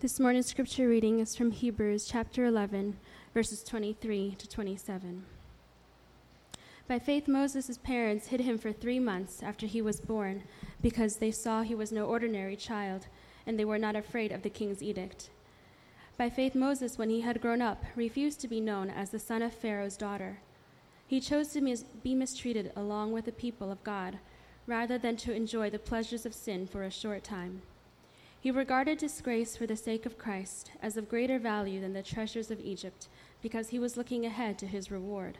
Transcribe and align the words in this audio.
This 0.00 0.18
morning's 0.18 0.46
scripture 0.46 0.88
reading 0.88 1.20
is 1.20 1.36
from 1.36 1.50
Hebrews 1.50 2.06
chapter 2.06 2.46
11, 2.46 2.96
verses 3.34 3.62
23 3.62 4.34
to 4.38 4.48
27. 4.48 5.26
By 6.88 6.98
faith, 6.98 7.28
Moses' 7.28 7.76
parents 7.76 8.28
hid 8.28 8.40
him 8.40 8.56
for 8.56 8.72
three 8.72 8.98
months 8.98 9.42
after 9.42 9.66
he 9.66 9.82
was 9.82 10.00
born 10.00 10.44
because 10.80 11.16
they 11.16 11.30
saw 11.30 11.60
he 11.60 11.74
was 11.74 11.92
no 11.92 12.06
ordinary 12.06 12.56
child 12.56 13.08
and 13.46 13.58
they 13.58 13.64
were 13.66 13.76
not 13.76 13.94
afraid 13.94 14.32
of 14.32 14.40
the 14.40 14.48
king's 14.48 14.82
edict. 14.82 15.28
By 16.16 16.30
faith, 16.30 16.54
Moses, 16.54 16.96
when 16.96 17.10
he 17.10 17.20
had 17.20 17.42
grown 17.42 17.60
up, 17.60 17.84
refused 17.94 18.40
to 18.40 18.48
be 18.48 18.58
known 18.58 18.88
as 18.88 19.10
the 19.10 19.18
son 19.18 19.42
of 19.42 19.52
Pharaoh's 19.52 19.98
daughter. 19.98 20.38
He 21.06 21.20
chose 21.20 21.48
to 21.48 21.60
mis- 21.60 21.82
be 21.82 22.14
mistreated 22.14 22.72
along 22.74 23.12
with 23.12 23.26
the 23.26 23.32
people 23.32 23.70
of 23.70 23.84
God 23.84 24.18
rather 24.66 24.96
than 24.96 25.18
to 25.18 25.34
enjoy 25.34 25.68
the 25.68 25.78
pleasures 25.78 26.24
of 26.24 26.32
sin 26.32 26.66
for 26.66 26.84
a 26.84 26.90
short 26.90 27.22
time. 27.22 27.60
He 28.42 28.50
regarded 28.50 28.96
disgrace 28.96 29.54
for 29.54 29.66
the 29.66 29.76
sake 29.76 30.06
of 30.06 30.16
Christ 30.16 30.72
as 30.80 30.96
of 30.96 31.10
greater 31.10 31.38
value 31.38 31.78
than 31.78 31.92
the 31.92 32.02
treasures 32.02 32.50
of 32.50 32.58
Egypt, 32.58 33.06
because 33.42 33.68
he 33.68 33.78
was 33.78 33.98
looking 33.98 34.24
ahead 34.24 34.58
to 34.58 34.66
his 34.66 34.90
reward. 34.90 35.36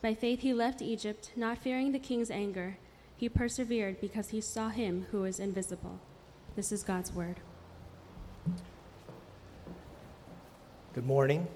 By 0.00 0.14
faith 0.14 0.40
he 0.40 0.54
left 0.54 0.80
Egypt, 0.80 1.32
not 1.34 1.58
fearing 1.58 1.90
the 1.90 1.98
king's 1.98 2.30
anger. 2.30 2.78
He 3.16 3.28
persevered 3.28 4.00
because 4.00 4.28
he 4.28 4.40
saw 4.40 4.68
him 4.68 5.06
who 5.10 5.24
is 5.24 5.40
invisible. 5.40 5.98
This 6.54 6.70
is 6.70 6.84
God's 6.84 7.12
word. 7.12 7.40
Good 10.94 11.06
morning. 11.06 11.48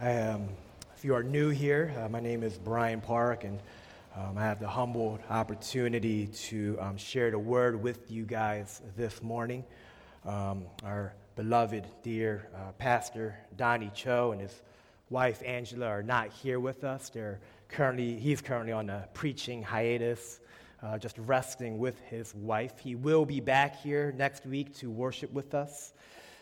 Um, 0.00 0.48
if 0.96 1.04
you 1.04 1.14
are 1.14 1.22
new 1.22 1.50
here, 1.50 1.94
uh, 1.96 2.08
my 2.08 2.20
name 2.20 2.42
is 2.42 2.58
Brian 2.58 3.00
Park, 3.00 3.44
and 3.44 3.60
um, 4.18 4.36
I 4.36 4.42
have 4.42 4.58
the 4.58 4.68
humble 4.68 5.18
opportunity 5.30 6.26
to 6.26 6.76
um, 6.80 6.96
share 6.96 7.30
the 7.30 7.38
word 7.38 7.80
with 7.80 8.10
you 8.10 8.24
guys 8.24 8.82
this 8.96 9.22
morning. 9.22 9.64
Um, 10.24 10.64
our 10.82 11.14
beloved, 11.36 11.86
dear 12.02 12.48
uh, 12.52 12.72
Pastor 12.78 13.38
Donnie 13.56 13.92
Cho 13.94 14.32
and 14.32 14.40
his 14.40 14.62
wife 15.08 15.40
Angela 15.46 15.86
are 15.86 16.02
not 16.02 16.32
here 16.32 16.58
with 16.58 16.82
us. 16.82 17.10
They're 17.10 17.38
currently, 17.68 18.18
he's 18.18 18.40
currently 18.40 18.72
on 18.72 18.90
a 18.90 19.08
preaching 19.14 19.62
hiatus, 19.62 20.40
uh, 20.82 20.98
just 20.98 21.16
resting 21.18 21.78
with 21.78 22.00
his 22.00 22.34
wife. 22.34 22.76
He 22.80 22.96
will 22.96 23.24
be 23.24 23.38
back 23.38 23.80
here 23.80 24.12
next 24.16 24.44
week 24.46 24.74
to 24.78 24.90
worship 24.90 25.32
with 25.32 25.54
us. 25.54 25.92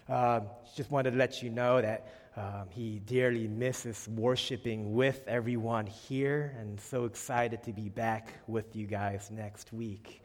Uh, 0.08 0.40
just 0.74 0.90
wanted 0.90 1.10
to 1.10 1.18
let 1.18 1.42
you 1.42 1.50
know 1.50 1.82
that 1.82 2.25
um, 2.36 2.68
he 2.68 2.98
dearly 2.98 3.48
misses 3.48 4.06
worshiping 4.08 4.94
with 4.94 5.26
everyone 5.26 5.86
here, 5.86 6.54
and 6.58 6.78
so 6.78 7.04
excited 7.04 7.62
to 7.62 7.72
be 7.72 7.88
back 7.88 8.28
with 8.46 8.76
you 8.76 8.86
guys 8.86 9.30
next 9.30 9.72
week. 9.72 10.22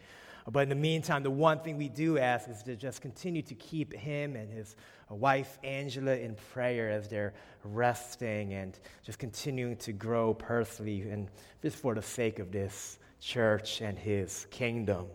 But 0.49 0.63
in 0.63 0.69
the 0.69 0.75
meantime, 0.75 1.23
the 1.23 1.31
one 1.31 1.59
thing 1.59 1.77
we 1.77 1.87
do 1.87 2.17
ask 2.17 2.49
is 2.49 2.63
to 2.63 2.75
just 2.75 3.01
continue 3.01 3.41
to 3.43 3.55
keep 3.55 3.93
him 3.93 4.35
and 4.35 4.51
his 4.51 4.75
wife, 5.09 5.57
Angela, 5.63 6.15
in 6.15 6.35
prayer 6.51 6.89
as 6.89 7.07
they're 7.07 7.33
resting 7.63 8.53
and 8.53 8.77
just 9.03 9.19
continuing 9.19 9.77
to 9.77 9.93
grow 9.93 10.33
personally 10.33 11.09
and 11.09 11.29
just 11.61 11.77
for 11.77 11.95
the 11.95 12.01
sake 12.01 12.39
of 12.39 12.51
this 12.51 12.97
church 13.19 13.81
and 13.81 13.97
his 13.97 14.47
kingdom. 14.49 15.05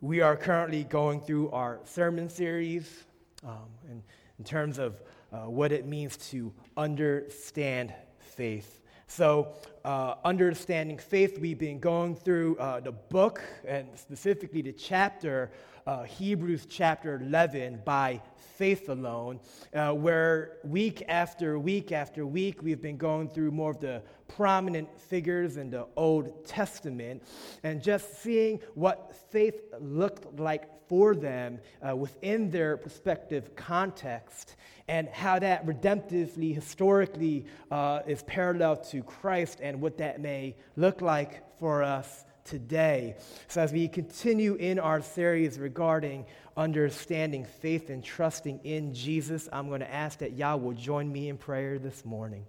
We 0.00 0.20
are 0.20 0.36
currently 0.36 0.84
going 0.84 1.20
through 1.20 1.50
our 1.52 1.80
sermon 1.84 2.28
series 2.28 3.04
um, 3.44 3.68
in, 3.88 4.02
in 4.38 4.44
terms 4.44 4.78
of 4.78 5.00
uh, 5.34 5.50
what 5.50 5.72
it 5.72 5.84
means 5.84 6.16
to 6.16 6.52
understand 6.76 7.92
faith. 8.20 8.80
So, 9.08 9.54
uh, 9.84 10.14
understanding 10.24 10.96
faith, 10.96 11.38
we've 11.38 11.58
been 11.58 11.80
going 11.80 12.14
through 12.14 12.56
uh, 12.58 12.80
the 12.80 12.92
book 12.92 13.42
and 13.66 13.88
specifically 13.96 14.62
the 14.62 14.72
chapter, 14.72 15.50
uh, 15.86 16.04
Hebrews 16.04 16.66
chapter 16.68 17.16
11, 17.16 17.82
by 17.84 18.22
faith 18.56 18.88
alone, 18.88 19.40
uh, 19.74 19.92
where 19.92 20.58
week 20.64 21.02
after 21.08 21.58
week 21.58 21.92
after 21.92 22.26
week, 22.26 22.62
we've 22.62 22.80
been 22.80 22.96
going 22.96 23.28
through 23.28 23.50
more 23.50 23.72
of 23.72 23.80
the 23.80 24.02
prominent 24.28 24.88
figures 24.98 25.56
in 25.56 25.70
the 25.70 25.86
Old 25.96 26.46
Testament 26.46 27.22
and 27.62 27.82
just 27.82 28.22
seeing 28.22 28.60
what 28.74 29.14
faith 29.30 29.60
looked 29.80 30.38
like 30.38 30.70
for 30.88 31.14
them 31.14 31.58
uh, 31.86 31.94
within 31.96 32.50
their 32.50 32.76
respective 32.76 33.54
context 33.56 34.56
and 34.88 35.08
how 35.08 35.38
that 35.38 35.66
redemptively, 35.66 36.54
historically, 36.54 37.46
uh, 37.70 38.00
is 38.06 38.22
parallel 38.24 38.76
to 38.76 39.02
Christ 39.02 39.58
and 39.62 39.80
what 39.80 39.98
that 39.98 40.20
may 40.20 40.56
look 40.76 41.00
like 41.00 41.42
for 41.58 41.82
us 41.82 42.24
today. 42.44 43.16
So, 43.48 43.60
as 43.60 43.72
we 43.72 43.88
continue 43.88 44.54
in 44.54 44.78
our 44.78 45.00
series 45.02 45.58
regarding 45.58 46.26
understanding 46.56 47.44
faith 47.44 47.90
and 47.90 48.04
trusting 48.04 48.60
in 48.64 48.94
Jesus, 48.94 49.48
I'm 49.52 49.68
going 49.68 49.80
to 49.80 49.92
ask 49.92 50.18
that 50.18 50.34
y'all 50.34 50.60
will 50.60 50.74
join 50.74 51.10
me 51.10 51.28
in 51.28 51.38
prayer 51.38 51.78
this 51.78 52.04
morning. 52.04 52.44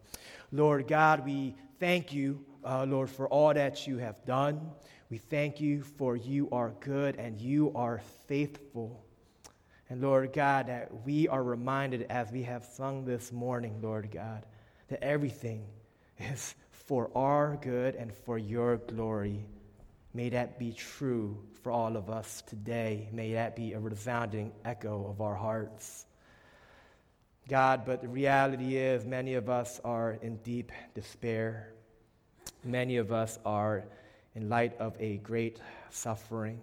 Lord 0.51 0.87
God, 0.87 1.25
we 1.25 1.55
thank 1.79 2.13
you, 2.13 2.43
uh, 2.63 2.85
Lord, 2.85 3.09
for 3.09 3.27
all 3.27 3.53
that 3.53 3.87
you 3.87 3.97
have 3.97 4.23
done. 4.25 4.69
We 5.09 5.17
thank 5.17 5.61
you 5.61 5.81
for 5.81 6.15
you 6.15 6.49
are 6.51 6.73
good 6.79 7.15
and 7.15 7.39
you 7.39 7.71
are 7.75 8.01
faithful. 8.27 9.05
And 9.89 10.01
Lord 10.01 10.33
God, 10.33 10.67
that 10.67 11.05
we 11.05 11.27
are 11.27 11.43
reminded 11.43 12.07
as 12.09 12.31
we 12.31 12.43
have 12.43 12.65
sung 12.65 13.05
this 13.05 13.31
morning, 13.31 13.79
Lord 13.81 14.09
God, 14.11 14.45
that 14.87 15.03
everything 15.03 15.63
is 16.19 16.55
for 16.71 17.11
our 17.15 17.57
good 17.61 17.95
and 17.95 18.11
for 18.11 18.37
your 18.37 18.77
glory. 18.77 19.45
May 20.15 20.29
that 20.29 20.57
be 20.57 20.71
true 20.71 21.37
for 21.61 21.73
all 21.73 21.97
of 21.97 22.09
us 22.09 22.41
today. 22.47 23.09
May 23.11 23.33
that 23.33 23.53
be 23.53 23.73
a 23.73 23.79
resounding 23.81 24.53
echo 24.63 25.05
of 25.09 25.19
our 25.19 25.35
hearts. 25.35 26.05
God, 27.49 27.81
but 27.85 28.01
the 28.01 28.07
reality 28.07 28.77
is, 28.77 29.05
many 29.05 29.33
of 29.33 29.49
us 29.49 29.81
are 29.83 30.13
in 30.21 30.37
deep 30.37 30.71
despair. 30.93 31.73
Many 32.63 32.95
of 32.95 33.11
us 33.11 33.39
are 33.45 33.83
in 34.35 34.47
light 34.47 34.79
of 34.79 34.95
a 35.01 35.17
great 35.17 35.59
suffering. 35.89 36.61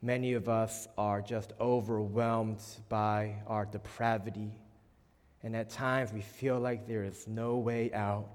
Many 0.00 0.34
of 0.34 0.48
us 0.48 0.86
are 0.96 1.20
just 1.20 1.52
overwhelmed 1.60 2.62
by 2.88 3.34
our 3.48 3.66
depravity, 3.66 4.52
and 5.42 5.56
at 5.56 5.70
times 5.70 6.12
we 6.12 6.20
feel 6.20 6.60
like 6.60 6.86
there 6.86 7.02
is 7.02 7.26
no 7.26 7.56
way 7.56 7.92
out. 7.92 8.28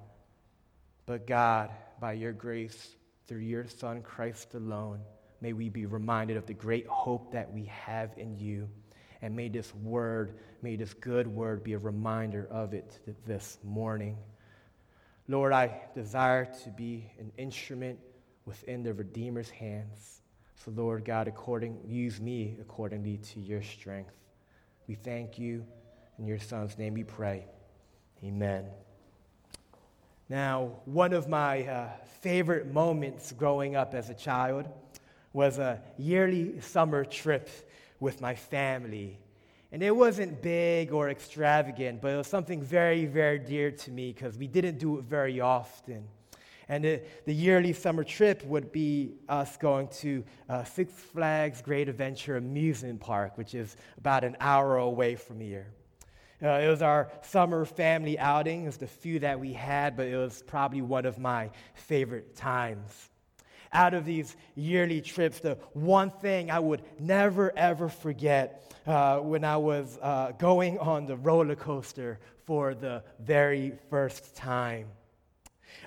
But 1.05 1.25
God, 1.25 1.71
by 2.01 2.13
your 2.13 2.33
grace, 2.33 2.97
through 3.27 3.39
your 3.39 3.67
Son, 3.67 4.01
Christ 4.01 4.53
alone, 4.53 4.99
may 5.41 5.53
we 5.53 5.69
be 5.69 5.85
reminded 5.85 6.37
of 6.37 6.45
the 6.45 6.53
great 6.53 6.87
hope 6.87 7.31
that 7.31 7.51
we 7.51 7.65
have 7.65 8.11
in 8.17 8.37
you. 8.37 8.69
And 9.21 9.35
may 9.35 9.49
this 9.49 9.73
word, 9.75 10.37
may 10.61 10.75
this 10.75 10.93
good 10.93 11.27
word 11.27 11.63
be 11.63 11.73
a 11.73 11.79
reminder 11.79 12.47
of 12.51 12.73
it 12.73 12.99
this 13.25 13.57
morning. 13.63 14.17
Lord, 15.27 15.53
I 15.53 15.81
desire 15.95 16.45
to 16.63 16.69
be 16.69 17.09
an 17.19 17.31
instrument 17.37 17.99
within 18.45 18.83
the 18.83 18.93
Redeemer's 18.93 19.49
hands. 19.49 20.21
So, 20.63 20.71
Lord 20.71 21.03
God, 21.03 21.27
according, 21.27 21.79
use 21.85 22.21
me 22.21 22.57
accordingly 22.61 23.17
to 23.17 23.39
your 23.39 23.63
strength. 23.63 24.13
We 24.87 24.95
thank 24.95 25.39
you. 25.39 25.65
In 26.19 26.27
your 26.27 26.39
Son's 26.39 26.77
name 26.77 26.93
we 26.93 27.03
pray. 27.03 27.45
Amen. 28.23 28.65
Now, 30.27 30.71
one 30.85 31.13
of 31.13 31.29
my 31.29 31.63
uh, 31.63 31.89
favorite 32.21 32.73
moments 32.73 33.31
growing 33.31 33.75
up 33.75 33.93
as 33.93 34.09
a 34.09 34.13
child 34.15 34.67
was 35.33 35.59
a 35.59 35.81
yearly 35.97 36.59
summer 36.61 37.05
trip 37.05 37.49
with 37.99 38.21
my 38.21 38.33
family. 38.33 39.19
And 39.71 39.83
it 39.83 39.95
wasn't 39.95 40.41
big 40.41 40.93
or 40.93 41.09
extravagant, 41.09 42.01
but 42.01 42.11
it 42.11 42.17
was 42.17 42.27
something 42.27 42.61
very, 42.61 43.05
very 43.05 43.37
dear 43.37 43.71
to 43.71 43.91
me 43.91 44.13
because 44.13 44.37
we 44.37 44.47
didn't 44.47 44.79
do 44.79 44.97
it 44.97 45.03
very 45.03 45.41
often. 45.41 46.07
And 46.67 46.83
the, 46.83 47.01
the, 47.25 47.33
yearly 47.33 47.73
summer 47.73 48.03
trip 48.03 48.43
would 48.45 48.71
be 48.71 49.13
us 49.29 49.55
going 49.57 49.89
to 49.99 50.23
uh, 50.49 50.63
Six 50.63 50.91
Flags 50.91 51.61
Great 51.61 51.87
Adventure 51.87 52.37
Amusement 52.37 52.99
Park, 52.99 53.37
which 53.37 53.53
is 53.53 53.77
about 53.99 54.23
an 54.23 54.35
hour 54.39 54.77
away 54.77 55.15
from 55.15 55.39
here. 55.39 55.67
Uh, 56.43 56.49
it 56.49 56.67
was 56.67 56.81
our 56.81 57.11
summer 57.21 57.65
family 57.65 58.19
outing. 58.19 58.63
It 58.63 58.65
was 58.67 58.77
the 58.77 58.87
few 58.87 59.19
that 59.19 59.39
we 59.39 59.53
had, 59.53 59.95
but 59.95 60.07
it 60.07 60.17
was 60.17 60.43
probably 60.43 60.81
one 60.81 61.05
of 61.05 61.17
my 61.17 61.49
favorite 61.73 62.35
times. 62.35 63.09
Out 63.71 63.93
of 63.93 64.05
these 64.05 64.35
yearly 64.55 65.01
trips, 65.01 65.39
the 65.39 65.57
one 65.73 66.09
thing 66.09 66.51
I 66.51 66.59
would 66.59 66.81
never 66.99 67.51
ever 67.57 67.89
forget 67.89 68.73
uh, 68.85 69.19
when 69.19 69.43
I 69.43 69.57
was 69.57 69.97
uh, 70.01 70.31
going 70.37 70.77
on 70.79 71.05
the 71.05 71.17
roller 71.17 71.55
coaster 71.55 72.19
for 72.45 72.73
the 72.73 73.03
very 73.19 73.73
first 73.89 74.35
time 74.35 74.87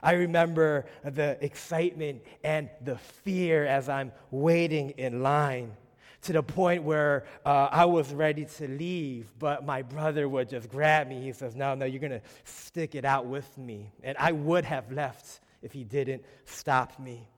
I 0.02 0.12
remember 0.12 0.86
the 1.04 1.42
excitement 1.44 2.22
and 2.44 2.68
the 2.82 2.96
fear 2.98 3.66
as 3.66 3.88
I'm 3.88 4.12
waiting 4.30 4.90
in 4.90 5.22
line 5.22 5.76
to 6.22 6.32
the 6.32 6.42
point 6.42 6.82
where 6.82 7.24
uh, 7.44 7.68
I 7.70 7.84
was 7.84 8.12
ready 8.12 8.44
to 8.44 8.68
leave, 8.68 9.32
but 9.38 9.64
my 9.64 9.82
brother 9.82 10.28
would 10.28 10.48
just 10.48 10.68
grab 10.68 11.08
me. 11.08 11.22
He 11.22 11.32
says, 11.32 11.54
No, 11.54 11.74
no, 11.74 11.86
you're 11.86 12.00
going 12.00 12.12
to 12.12 12.22
stick 12.44 12.94
it 12.94 13.04
out 13.04 13.26
with 13.26 13.56
me. 13.56 13.92
And 14.02 14.16
I 14.18 14.32
would 14.32 14.64
have 14.64 14.90
left 14.90 15.40
if 15.62 15.72
he 15.72 15.84
didn't 15.84 16.24
stop 16.44 16.98
me. 16.98 17.28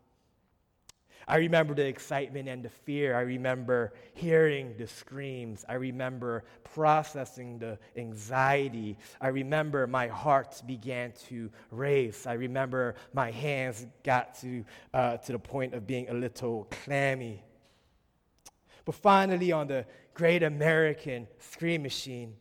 I 1.28 1.36
remember 1.36 1.74
the 1.74 1.86
excitement 1.86 2.48
and 2.48 2.64
the 2.64 2.70
fear. 2.70 3.16
I 3.16 3.20
remember 3.20 3.92
hearing 4.14 4.74
the 4.76 4.88
screams. 4.88 5.64
I 5.68 5.74
remember 5.74 6.42
processing 6.74 7.58
the 7.60 7.78
anxiety. 7.96 8.98
I 9.20 9.28
remember 9.28 9.86
my 9.86 10.08
heart 10.08 10.60
began 10.66 11.12
to 11.28 11.50
race. 11.70 12.26
I 12.26 12.32
remember 12.32 12.96
my 13.12 13.30
hands 13.30 13.86
got 14.02 14.34
to, 14.40 14.64
uh, 14.92 15.18
to 15.18 15.32
the 15.32 15.38
point 15.38 15.74
of 15.74 15.86
being 15.86 16.08
a 16.08 16.14
little 16.14 16.66
clammy. 16.84 17.44
But 18.90 18.96
finally, 18.96 19.52
on 19.52 19.68
the 19.68 19.86
great 20.14 20.42
American 20.42 21.28
scream 21.38 21.84
machine, 21.84 22.34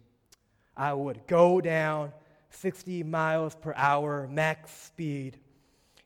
I 0.76 0.94
would 0.94 1.28
go 1.28 1.62
down 1.62 2.12
60 2.50 3.04
miles 3.04 3.54
per 3.54 3.72
hour 3.76 4.28
max 4.28 4.72
speed. 4.72 5.38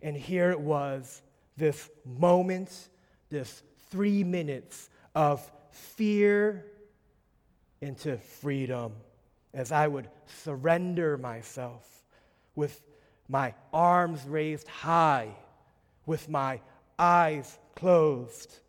And 0.02 0.18
here 0.18 0.52
it 0.52 0.60
was 0.60 1.22
this 1.56 1.90
moment, 2.04 2.90
this 3.30 3.64
three 3.90 4.26
minutes 4.26 4.90
of 5.16 5.50
fear 5.72 6.66
into 7.80 8.18
freedom 8.18 8.96
as 9.54 9.72
I 9.72 9.88
would 9.88 10.10
surrender 10.44 11.18
myself 11.18 11.88
with 12.54 12.82
my 13.30 13.54
arms 13.72 14.26
raised 14.28 14.68
high, 14.68 15.30
with 16.06 16.28
my 16.28 16.60
eyes 17.00 17.58
closed. 17.76 18.60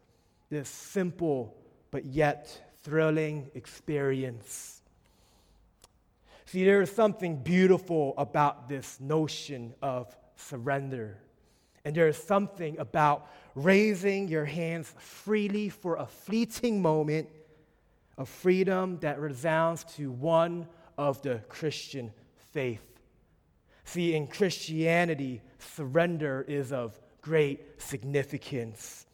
This 0.50 0.68
simple 0.68 1.56
but 1.94 2.06
yet 2.06 2.74
thrilling 2.82 3.48
experience. 3.54 4.82
See, 6.44 6.64
there 6.64 6.82
is 6.82 6.90
something 6.90 7.36
beautiful 7.36 8.14
about 8.18 8.68
this 8.68 8.98
notion 8.98 9.74
of 9.80 10.12
surrender. 10.34 11.16
And 11.84 11.94
there 11.94 12.08
is 12.08 12.16
something 12.16 12.76
about 12.80 13.30
raising 13.54 14.26
your 14.26 14.44
hands 14.44 14.92
freely 14.98 15.68
for 15.68 15.94
a 15.94 16.06
fleeting 16.06 16.82
moment 16.82 17.28
of 18.18 18.28
freedom 18.28 18.98
that 18.98 19.20
resounds 19.20 19.84
to 19.94 20.10
one 20.10 20.66
of 20.98 21.22
the 21.22 21.42
Christian 21.48 22.12
faith. 22.50 22.82
See, 23.84 24.16
in 24.16 24.26
Christianity, 24.26 25.42
surrender 25.60 26.44
is 26.48 26.72
of 26.72 26.98
great 27.22 27.80
significance. 27.80 29.06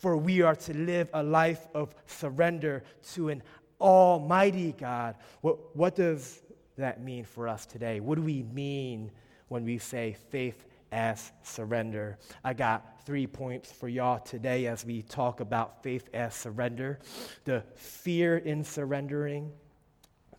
For 0.00 0.16
we 0.16 0.42
are 0.42 0.56
to 0.56 0.74
live 0.76 1.08
a 1.14 1.22
life 1.22 1.68
of 1.74 1.94
surrender 2.06 2.82
to 3.12 3.28
an 3.28 3.42
almighty 3.80 4.72
God. 4.72 5.14
What, 5.40 5.76
what 5.76 5.94
does 5.94 6.40
that 6.76 7.02
mean 7.02 7.24
for 7.24 7.46
us 7.46 7.64
today? 7.66 8.00
What 8.00 8.16
do 8.16 8.22
we 8.22 8.42
mean 8.42 9.12
when 9.48 9.64
we 9.64 9.78
say 9.78 10.16
faith 10.30 10.66
as 10.92 11.32
surrender. 11.42 12.18
I 12.42 12.54
got 12.54 13.04
three 13.04 13.26
points 13.26 13.70
for 13.70 13.88
y'all 13.88 14.18
today 14.18 14.66
as 14.66 14.84
we 14.84 15.02
talk 15.02 15.40
about 15.40 15.82
faith 15.82 16.08
as 16.12 16.34
surrender 16.34 16.98
the 17.44 17.64
fear 17.74 18.38
in 18.38 18.64
surrendering, 18.64 19.52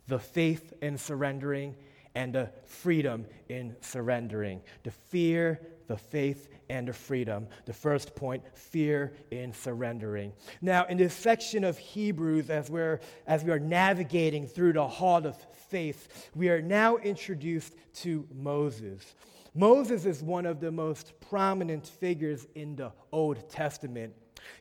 the 0.08 0.18
faith 0.18 0.74
in 0.82 0.98
surrendering, 0.98 1.74
and 2.14 2.34
the 2.34 2.50
freedom 2.64 3.26
in 3.48 3.74
surrendering. 3.80 4.60
The 4.82 4.90
fear, 4.90 5.60
the 5.86 5.96
faith, 5.96 6.48
and 6.68 6.88
the 6.88 6.92
freedom. 6.92 7.46
The 7.66 7.72
first 7.72 8.14
point, 8.14 8.42
fear 8.56 9.12
in 9.30 9.52
surrendering. 9.52 10.32
Now, 10.60 10.86
in 10.86 10.96
this 10.96 11.14
section 11.14 11.64
of 11.64 11.78
Hebrews, 11.78 12.50
as 12.50 12.70
we're 12.70 13.00
as 13.26 13.44
we 13.44 13.50
are 13.50 13.58
navigating 13.58 14.46
through 14.46 14.74
the 14.74 14.86
hall 14.86 15.26
of 15.26 15.36
faith, 15.68 16.30
we 16.34 16.48
are 16.48 16.62
now 16.62 16.96
introduced 16.96 17.74
to 17.96 18.26
Moses. 18.34 19.14
Moses 19.54 20.06
is 20.06 20.22
one 20.22 20.46
of 20.46 20.60
the 20.60 20.72
most 20.72 21.12
prominent 21.20 21.86
figures 21.86 22.46
in 22.54 22.74
the 22.76 22.92
Old 23.12 23.50
Testament. 23.50 24.14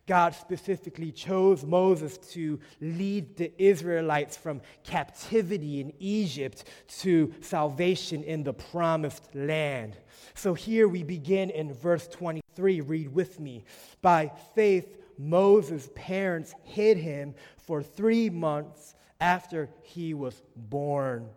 God 0.07 0.36
specifically 0.36 1.12
chose 1.12 1.63
Moses 1.63 2.18
to 2.33 2.60
lead 2.80 3.38
the 3.38 3.51
Israelites 3.62 4.38
from 4.38 4.62
captivity 4.83 5.81
in 5.81 5.94
Egypt 6.00 6.66
to 7.00 7.33
salvation 7.42 8.24
in 8.24 8.44
the 8.44 8.54
promised 8.54 9.33
land. 9.33 9.98
So 10.33 10.54
here 10.54 10.88
we 10.88 11.04
begin 11.04 11.50
in 11.50 11.74
verse 11.74 12.07
23. 12.07 12.81
Read 12.81 13.13
with 13.13 13.39
me. 13.39 13.63
By 14.01 14.31
faith, 14.56 14.98
Moses' 15.18 15.89
parents 15.95 16.54
hid 16.63 16.98
him 16.98 17.36
for 17.57 17.83
three 17.83 18.30
months 18.30 18.95
after 19.19 19.69
he 19.83 20.13
was 20.13 20.42
born. 20.56 21.30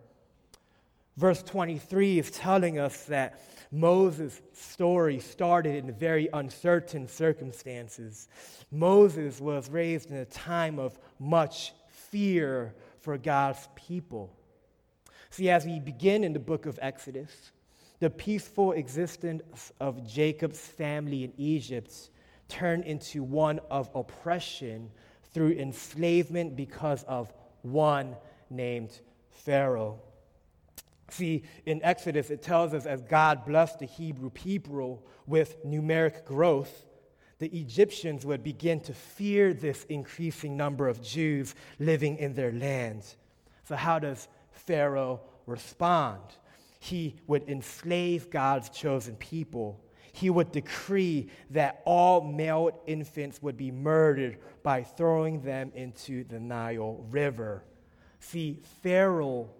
Verse 1.16 1.43
23 1.43 2.19
is 2.19 2.31
telling 2.31 2.78
us 2.78 3.05
that 3.05 3.40
Moses' 3.70 4.40
story 4.52 5.20
started 5.20 5.84
in 5.84 5.93
very 5.93 6.28
uncertain 6.32 7.06
circumstances. 7.06 8.28
Moses 8.70 9.40
was 9.40 9.70
raised 9.70 10.11
in 10.11 10.16
a 10.16 10.25
time 10.25 10.78
of 10.78 10.99
much 11.19 11.72
fear 11.88 12.75
for 13.00 13.16
God's 13.16 13.69
people. 13.75 14.37
See, 15.31 15.50
as 15.50 15.66
we 15.66 15.81
begin 15.81 16.25
in 16.25 16.32
the 16.32 16.38
book 16.38 16.66
of 16.66 16.78
Exodus, 16.82 17.52
the 18.00 18.10
peaceful 18.10 18.72
existence 18.72 19.72
of 19.81 20.06
Jacob's 20.06 20.60
family 20.60 21.25
in 21.25 21.32
Egypt 21.37 22.10
turned 22.49 22.84
into 22.84 23.22
one 23.22 23.60
of 23.70 23.88
oppression 23.94 24.90
through 25.32 25.52
enslavement 25.52 26.56
because 26.56 27.02
of 27.05 27.32
one 27.62 28.17
named 28.50 29.00
Pharaoh. 29.31 30.00
See, 31.11 31.45
in 31.67 31.83
Exodus, 31.83 32.31
it 32.31 32.43
tells 32.43 32.73
us 32.75 32.87
as 32.87 33.03
God 33.03 33.45
blessed 33.45 33.81
the 33.81 33.87
Hebrew 33.87 34.31
people 34.31 35.06
with 35.27 35.65
numeric 35.65 36.25
growth, 36.25 36.87
the 37.39 37.49
Egyptians 37.49 38.25
would 38.25 38.43
begin 38.43 38.81
to 38.81 38.95
fear 38.95 39.53
this 39.53 39.85
increasing 39.85 40.56
number 40.56 40.89
of 40.89 41.03
Jews 41.03 41.55
living 41.79 42.17
in 42.17 42.35
their 42.35 42.53
land. 42.53 43.05
So, 43.65 43.77
how 43.77 43.99
does 43.99 44.29
Pharaoh 44.53 45.21
respond? 45.47 46.23
He 46.79 47.17
would 47.27 47.49
enslave 47.49 48.31
God's 48.31 48.71
chosen 48.71 49.17
people. 49.17 49.81
He 50.12 50.31
would 50.31 50.53
decree 50.53 51.29
that 51.51 51.83
all 51.85 52.23
male 52.23 52.71
infants 52.87 53.43
would 53.43 53.56
be 53.56 53.73
murdered 53.73 54.39
by 54.62 54.85
throwing 54.85 55.41
them 55.41 55.73
into 55.75 56.25
the 56.25 56.39
Nile 56.39 57.05
River. 57.11 57.65
See, 58.21 58.61
Pharaoh 58.83 59.51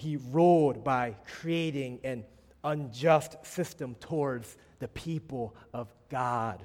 he 0.00 0.16
ruled 0.30 0.82
by 0.82 1.14
creating 1.40 2.00
an 2.04 2.24
unjust 2.64 3.36
system 3.44 3.94
towards 4.00 4.56
the 4.78 4.88
people 4.88 5.54
of 5.74 5.92
God. 6.08 6.62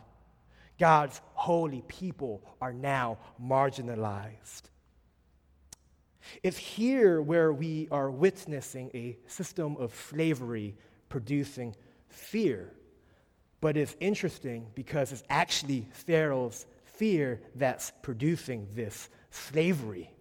God's 0.79 1.19
holy 1.33 1.83
people 1.87 2.41
are 2.61 2.71
now 2.71 3.17
marginalized. 3.41 4.63
It's 6.43 6.57
here 6.57 7.21
where 7.21 7.51
we 7.51 7.89
are 7.91 8.09
witnessing 8.09 8.89
a 8.93 9.17
system 9.27 9.75
of 9.77 9.93
slavery 9.93 10.75
producing 11.09 11.75
fear. 12.07 12.71
But 13.59 13.75
it's 13.75 13.97
interesting 13.99 14.67
because 14.75 15.11
it's 15.11 15.23
actually 15.29 15.87
Pharaoh's 15.91 16.65
fear 16.85 17.41
that's 17.53 17.91
producing 18.01 18.69
this 18.73 19.09
slavery. 19.29 20.14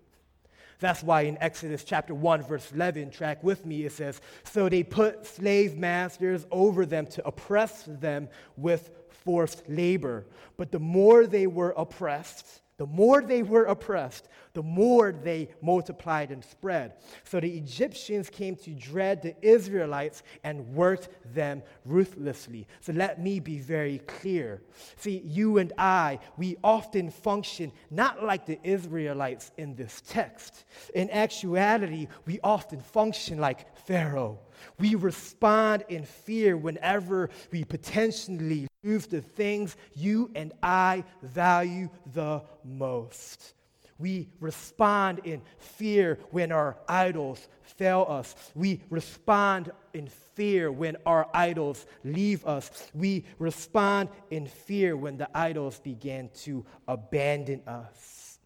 That's 0.84 1.02
why 1.02 1.22
in 1.22 1.38
Exodus 1.40 1.82
chapter 1.82 2.14
1, 2.14 2.42
verse 2.42 2.70
11, 2.70 3.10
track 3.10 3.42
with 3.42 3.64
me, 3.64 3.86
it 3.86 3.92
says, 3.92 4.20
So 4.44 4.68
they 4.68 4.82
put 4.82 5.24
slave 5.24 5.78
masters 5.78 6.46
over 6.50 6.84
them 6.84 7.06
to 7.06 7.26
oppress 7.26 7.84
them 7.86 8.28
with 8.58 8.90
forced 9.08 9.66
labor. 9.66 10.26
But 10.58 10.72
the 10.72 10.78
more 10.78 11.26
they 11.26 11.46
were 11.46 11.72
oppressed, 11.76 12.60
the 12.84 12.90
more 12.90 13.22
they 13.22 13.42
were 13.42 13.64
oppressed, 13.64 14.28
the 14.52 14.62
more 14.62 15.10
they 15.10 15.48
multiplied 15.62 16.30
and 16.30 16.44
spread. 16.44 16.92
So 17.24 17.40
the 17.40 17.50
Egyptians 17.50 18.28
came 18.28 18.56
to 18.56 18.72
dread 18.72 19.22
the 19.22 19.34
Israelites 19.40 20.22
and 20.42 20.74
worked 20.74 21.08
them 21.32 21.62
ruthlessly. 21.86 22.66
So 22.80 22.92
let 22.92 23.22
me 23.22 23.40
be 23.40 23.58
very 23.58 24.00
clear. 24.00 24.60
See, 24.96 25.22
you 25.24 25.56
and 25.56 25.72
I, 25.78 26.18
we 26.36 26.58
often 26.62 27.08
function 27.08 27.72
not 27.90 28.22
like 28.22 28.44
the 28.44 28.58
Israelites 28.62 29.50
in 29.56 29.74
this 29.76 30.02
text. 30.06 30.66
In 30.94 31.08
actuality, 31.08 32.08
we 32.26 32.38
often 32.44 32.80
function 32.80 33.38
like 33.38 33.78
Pharaoh. 33.78 34.40
We 34.78 34.94
respond 34.94 35.84
in 35.88 36.04
fear 36.04 36.56
whenever 36.56 37.30
we 37.50 37.64
potentially 37.64 38.68
lose 38.82 39.06
the 39.06 39.23
things 39.23 39.76
you 39.94 40.30
and 40.34 40.52
I 40.62 41.04
value 41.23 41.88
the 42.12 42.42
most. 42.64 43.54
We 43.99 44.28
respond 44.40 45.20
in 45.25 45.42
fear 45.58 46.18
when 46.30 46.50
our 46.50 46.76
idols 46.88 47.46
fail 47.62 48.04
us. 48.08 48.34
We 48.54 48.82
respond 48.90 49.70
in 49.92 50.08
fear 50.08 50.73
when 50.73 50.96
our 51.06 51.28
idols 51.32 51.87
leave 52.02 52.44
us. 52.44 52.90
We 52.92 53.25
respond 53.38 54.08
in 54.30 54.46
fear 54.46 54.96
when 54.96 55.16
the 55.16 55.28
idols 55.37 55.78
begin 55.78 56.28
to 56.42 56.66
abandon 56.88 57.62
us. 57.68 58.40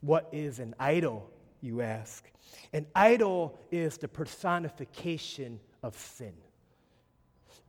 What 0.00 0.28
is 0.32 0.58
an 0.58 0.74
idol, 0.78 1.30
you 1.62 1.80
ask? 1.80 2.30
An 2.72 2.86
idol 2.94 3.58
is 3.70 3.98
the 3.98 4.08
personification 4.08 5.60
of 5.82 5.96
sin. 5.96 6.34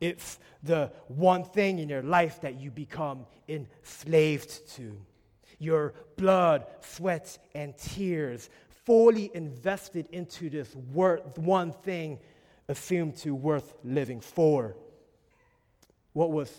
It's 0.01 0.39
the 0.63 0.91
one 1.07 1.43
thing 1.43 1.79
in 1.79 1.89
your 1.89 2.01
life 2.01 2.41
that 2.41 2.59
you 2.59 2.71
become 2.71 3.25
enslaved 3.47 4.67
to. 4.75 4.97
Your 5.59 5.93
blood, 6.17 6.65
sweat, 6.81 7.37
and 7.53 7.77
tears 7.77 8.49
fully 8.85 9.31
invested 9.33 10.07
into 10.11 10.49
this 10.49 10.75
worth, 10.93 11.37
one 11.37 11.71
thing 11.71 12.19
assumed 12.67 13.15
to 13.17 13.33
worth 13.33 13.73
living 13.83 14.19
for. 14.19 14.75
What 16.13 16.31
was 16.31 16.51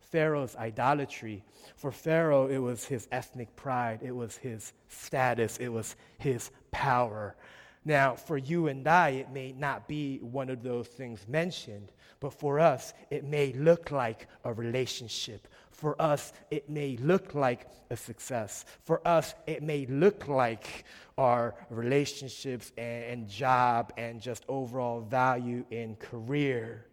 Pharaoh's 0.00 0.56
idolatry? 0.56 1.44
For 1.76 1.92
Pharaoh, 1.92 2.48
it 2.48 2.58
was 2.58 2.84
his 2.84 3.08
ethnic 3.12 3.54
pride, 3.56 4.00
it 4.02 4.14
was 4.14 4.36
his 4.36 4.72
status, 4.88 5.58
it 5.58 5.68
was 5.68 5.96
his 6.18 6.50
power. 6.70 7.36
Now, 7.84 8.14
for 8.14 8.36
you 8.36 8.68
and 8.68 8.86
I, 8.86 9.10
it 9.10 9.30
may 9.30 9.52
not 9.52 9.88
be 9.88 10.18
one 10.18 10.50
of 10.50 10.62
those 10.62 10.86
things 10.86 11.26
mentioned, 11.26 11.92
but 12.20 12.34
for 12.34 12.60
us, 12.60 12.92
it 13.10 13.24
may 13.24 13.54
look 13.54 13.90
like 13.90 14.28
a 14.44 14.52
relationship. 14.52 15.48
For 15.70 16.00
us, 16.00 16.34
it 16.50 16.68
may 16.68 16.98
look 16.98 17.34
like 17.34 17.66
a 17.88 17.96
success. 17.96 18.66
For 18.84 19.06
us, 19.08 19.34
it 19.46 19.62
may 19.62 19.86
look 19.86 20.28
like 20.28 20.84
our 21.16 21.54
relationships 21.70 22.72
and, 22.76 23.04
and 23.04 23.28
job 23.28 23.94
and 23.96 24.20
just 24.20 24.44
overall 24.46 25.00
value 25.00 25.64
in 25.70 25.96
career. 25.96 26.84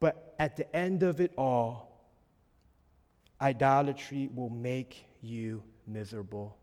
But 0.00 0.34
at 0.38 0.56
the 0.56 0.74
end 0.74 1.02
of 1.02 1.20
it 1.20 1.32
all, 1.36 2.08
idolatry 3.38 4.30
will 4.34 4.48
make 4.48 5.04
you 5.20 5.62
miserable. 5.86 6.56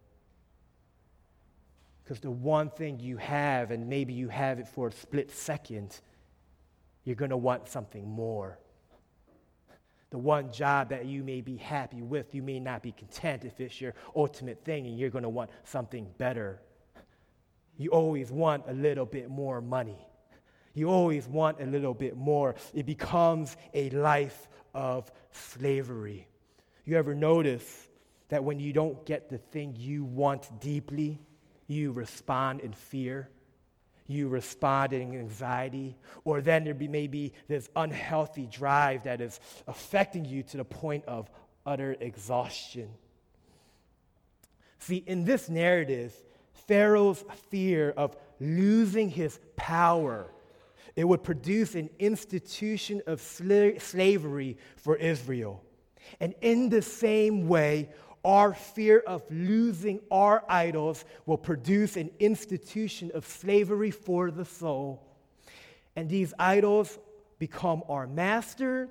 Because 2.08 2.22
the 2.22 2.32
one 2.32 2.70
thing 2.70 3.02
you 3.02 3.18
have, 3.18 3.70
and 3.70 3.90
maybe 3.90 4.14
you 4.14 4.30
have 4.30 4.60
it 4.60 4.68
for 4.70 4.88
a 4.88 4.92
split 4.94 5.30
second, 5.30 6.00
you're 7.04 7.18
going 7.18 7.32
to 7.32 7.36
want 7.38 7.68
something 7.68 8.08
more. 8.08 8.58
The 10.12 10.18
one 10.18 10.50
job 10.54 10.88
that 10.92 11.06
you 11.06 11.22
may 11.22 11.42
be 11.42 11.58
happy 11.58 12.02
with, 12.02 12.34
you 12.34 12.42
may 12.42 12.62
not 12.62 12.82
be 12.82 12.94
content 12.94 13.44
if 13.44 13.60
it's 13.60 13.82
your 13.82 13.94
ultimate 14.16 14.64
thing, 14.64 14.88
and 14.88 14.98
you're 14.98 15.10
going 15.10 15.24
to 15.24 15.30
want 15.30 15.50
something 15.66 16.08
better. 16.18 16.62
You 17.76 17.90
always 17.90 18.32
want 18.32 18.64
a 18.70 18.74
little 18.74 19.06
bit 19.06 19.30
more 19.30 19.60
money. 19.60 20.00
You 20.76 20.90
always 20.90 21.28
want 21.28 21.60
a 21.60 21.66
little 21.66 21.94
bit 21.94 22.16
more. 22.16 22.56
It 22.74 22.86
becomes 22.86 23.58
a 23.74 23.90
life 23.90 24.48
of 24.74 25.12
slavery. 25.32 26.30
You 26.86 26.96
ever 26.96 27.14
notice 27.14 27.90
that 28.30 28.46
when 28.46 28.62
you 28.62 28.72
don't 28.72 29.06
get 29.06 29.30
the 29.30 29.40
thing 29.40 29.76
you 29.76 30.06
want 30.06 30.62
deeply, 30.62 31.20
you 31.68 31.92
respond 31.92 32.62
in 32.62 32.74
fear? 32.74 33.30
You 34.08 34.30
respond 34.30 34.94
in 34.94 35.14
anxiety? 35.14 35.98
Or 36.24 36.42
then 36.42 36.64
there 36.64 36.74
be 36.74 36.88
maybe 36.88 37.34
this 37.48 37.70
unhealthy 37.76 38.48
drive 38.48 39.04
that 39.04 39.22
is 39.22 39.40
affecting 39.68 40.26
you 40.26 40.44
to 40.44 40.58
the 40.58 40.66
point 40.66 41.06
of 41.06 41.30
utter 41.66 41.96
exhaustion. 42.00 42.90
See, 44.80 45.04
in 45.06 45.26
this 45.26 45.50
narrative, 45.50 46.16
Pharaoh's 46.68 47.24
fear 47.50 47.92
of 47.92 48.16
losing 48.40 49.10
his 49.10 49.40
power 49.56 50.32
it 50.98 51.08
would 51.08 51.24
produce 51.24 51.76
an 51.76 51.92
institution 52.00 53.04
of 53.06 53.22
sla- 53.22 53.80
slavery 53.80 54.58
for 54.78 54.96
Israel. 54.96 55.64
And 56.20 56.34
in 56.42 56.70
the 56.70 56.82
same 56.82 57.48
way, 57.48 57.90
our 58.28 58.54
fear 58.54 59.00
of 59.08 59.24
losing 59.32 60.02
our 60.12 60.44
idols 60.50 61.06
will 61.26 61.38
produce 61.38 61.96
an 61.96 62.12
institution 62.20 63.10
of 63.14 63.26
slavery 63.26 63.90
for 63.90 64.30
the 64.30 64.44
soul. 64.44 65.02
And 65.96 66.10
these 66.10 66.34
idols 66.38 67.00
become 67.40 67.84
our 67.88 68.06
masters, 68.06 68.90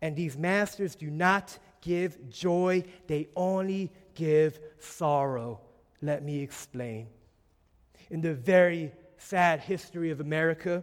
and 0.00 0.16
these 0.16 0.38
masters 0.38 0.94
do 0.94 1.10
not 1.10 1.58
give 1.82 2.30
joy, 2.30 2.82
they 3.06 3.28
only 3.36 3.92
give 4.14 4.58
sorrow. 4.78 5.60
Let 6.00 6.24
me 6.24 6.40
explain. 6.40 7.08
In 8.08 8.22
the 8.22 8.32
very 8.32 8.92
sad 9.18 9.60
history 9.60 10.10
of 10.10 10.20
America, 10.20 10.82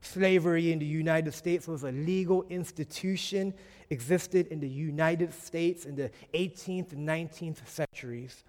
Slavery 0.00 0.72
in 0.72 0.78
the 0.78 0.86
United 0.86 1.34
States 1.34 1.66
was 1.66 1.82
a 1.82 1.90
legal 1.90 2.44
institution, 2.48 3.52
existed 3.90 4.48
in 4.48 4.60
the 4.60 4.68
United 4.68 5.32
States 5.32 5.84
in 5.84 5.96
the 5.96 6.10
18th 6.34 6.92
and 6.92 7.08
19th 7.08 7.66
centuries. 7.68 8.44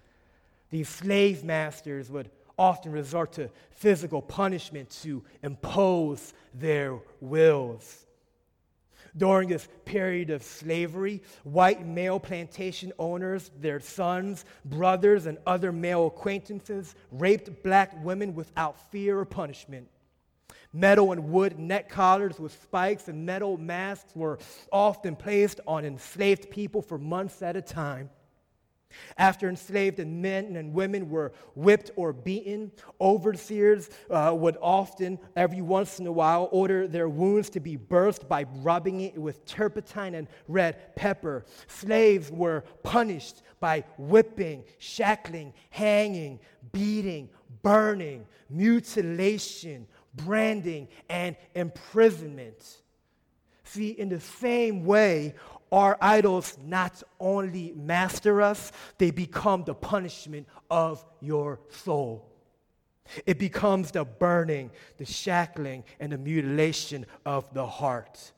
These 0.70 0.88
slave 0.88 1.44
masters 1.44 2.10
would 2.10 2.30
often 2.58 2.92
resort 2.92 3.32
to 3.32 3.50
physical 3.70 4.20
punishment 4.20 4.90
to 5.02 5.22
impose 5.42 6.34
their 6.52 6.98
wills. 7.20 8.04
During 9.16 9.48
this 9.48 9.68
period 9.84 10.30
of 10.30 10.42
slavery, 10.42 11.22
white 11.44 11.86
male 11.86 12.20
plantation 12.20 12.92
owners, 12.98 13.50
their 13.60 13.80
sons, 13.80 14.44
brothers, 14.64 15.26
and 15.26 15.38
other 15.46 15.72
male 15.72 16.06
acquaintances 16.06 16.94
raped 17.10 17.62
black 17.62 18.04
women 18.04 18.34
without 18.34 18.90
fear 18.90 19.18
or 19.18 19.24
punishment. 19.24 19.88
Metal 20.72 21.12
and 21.12 21.30
wood 21.30 21.58
neck 21.58 21.88
collars 21.88 22.38
with 22.38 22.52
spikes 22.52 23.08
and 23.08 23.24
metal 23.24 23.56
masks 23.56 24.14
were 24.14 24.38
often 24.70 25.16
placed 25.16 25.60
on 25.66 25.84
enslaved 25.84 26.50
people 26.50 26.82
for 26.82 26.98
months 26.98 27.42
at 27.42 27.56
a 27.56 27.62
time. 27.62 28.10
After 29.16 29.48
enslaved 29.48 29.98
men 30.06 30.56
and 30.56 30.72
women 30.72 31.10
were 31.10 31.32
whipped 31.54 31.90
or 31.96 32.12
beaten, 32.12 32.72
overseers 33.00 33.90
uh, 34.10 34.34
would 34.34 34.56
often, 34.60 35.18
every 35.36 35.60
once 35.60 35.98
in 35.98 36.06
a 36.06 36.12
while, 36.12 36.48
order 36.52 36.88
their 36.88 37.08
wounds 37.08 37.50
to 37.50 37.60
be 37.60 37.76
burst 37.76 38.28
by 38.28 38.44
rubbing 38.62 39.02
it 39.02 39.16
with 39.16 39.44
turpentine 39.44 40.14
and 40.14 40.28
red 40.46 40.96
pepper. 40.96 41.44
Slaves 41.66 42.30
were 42.30 42.64
punished 42.82 43.42
by 43.60 43.84
whipping, 43.98 44.64
shackling, 44.78 45.52
hanging, 45.70 46.40
beating, 46.72 47.28
burning, 47.62 48.26
mutilation, 48.48 49.86
branding, 50.14 50.88
and 51.08 51.36
imprisonment. 51.54 52.78
See, 53.64 53.90
in 53.90 54.08
the 54.08 54.20
same 54.20 54.84
way, 54.84 55.34
our 55.70 55.98
idols 56.00 56.56
not 56.64 57.02
only 57.20 57.72
master 57.76 58.40
us, 58.40 58.72
they 58.96 59.10
become 59.10 59.64
the 59.64 59.74
punishment 59.74 60.46
of 60.70 61.04
your 61.20 61.60
soul. 61.68 62.24
It 63.26 63.38
becomes 63.38 63.90
the 63.90 64.04
burning, 64.04 64.70
the 64.96 65.04
shackling, 65.04 65.84
and 66.00 66.12
the 66.12 66.18
mutilation 66.18 67.06
of 67.24 67.52
the 67.54 67.66
heart. 67.66 68.32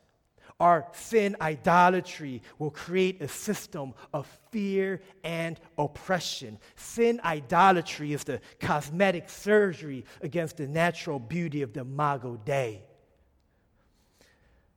Our 0.61 0.87
sin 0.93 1.37
idolatry 1.41 2.43
will 2.59 2.71
create 2.71 3.23
a 3.23 3.29
system 3.29 3.95
of 4.13 4.27
fear 4.53 5.01
and 5.25 5.59
oppression. 5.79 6.59
Sin 6.77 7.19
idolatry 7.25 8.13
is 8.13 8.25
the 8.25 8.43
cosmetic 8.61 9.31
surgery 9.31 10.05
against 10.21 10.59
the 10.59 10.69
natural 10.69 11.19
beauty 11.19 11.63
of 11.63 11.73
the 11.73 11.81
Imago 11.81 12.39
Dei. 12.45 12.83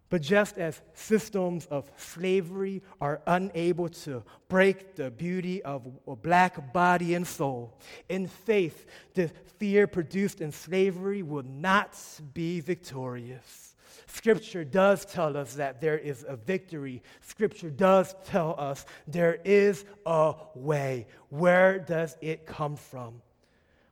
But 0.10 0.22
just 0.22 0.58
as 0.60 0.80
systems 0.94 1.66
of 1.66 1.92
slavery 1.98 2.84
are 3.02 3.22
unable 3.26 3.90
to 3.90 4.24
break 4.48 4.96
the 4.96 5.10
beauty 5.10 5.64
of 5.64 5.88
a 6.08 6.16
black 6.16 6.72
body 6.72 7.16
and 7.16 7.26
soul, 7.26 7.80
in 8.08 8.28
faith, 8.28 8.86
the 9.16 9.32
fear 9.58 9.88
produced 9.88 10.40
in 10.40 10.52
slavery 10.52 11.24
will 11.24 11.44
not 11.44 11.98
be 12.34 12.60
victorious. 12.60 13.73
Scripture 14.14 14.64
does 14.64 15.06
tell 15.06 15.36
us 15.36 15.56
that 15.56 15.82
there 15.82 15.98
is 15.98 16.24
a 16.28 16.36
victory. 16.36 17.02
Scripture 17.22 17.72
does 17.72 18.14
tell 18.26 18.54
us 18.60 18.86
there 19.08 19.40
is 19.44 19.86
a 20.06 20.36
way. 20.54 21.08
Where 21.30 21.80
does 21.80 22.16
it 22.22 22.46
come 22.46 22.76
from? 22.76 23.24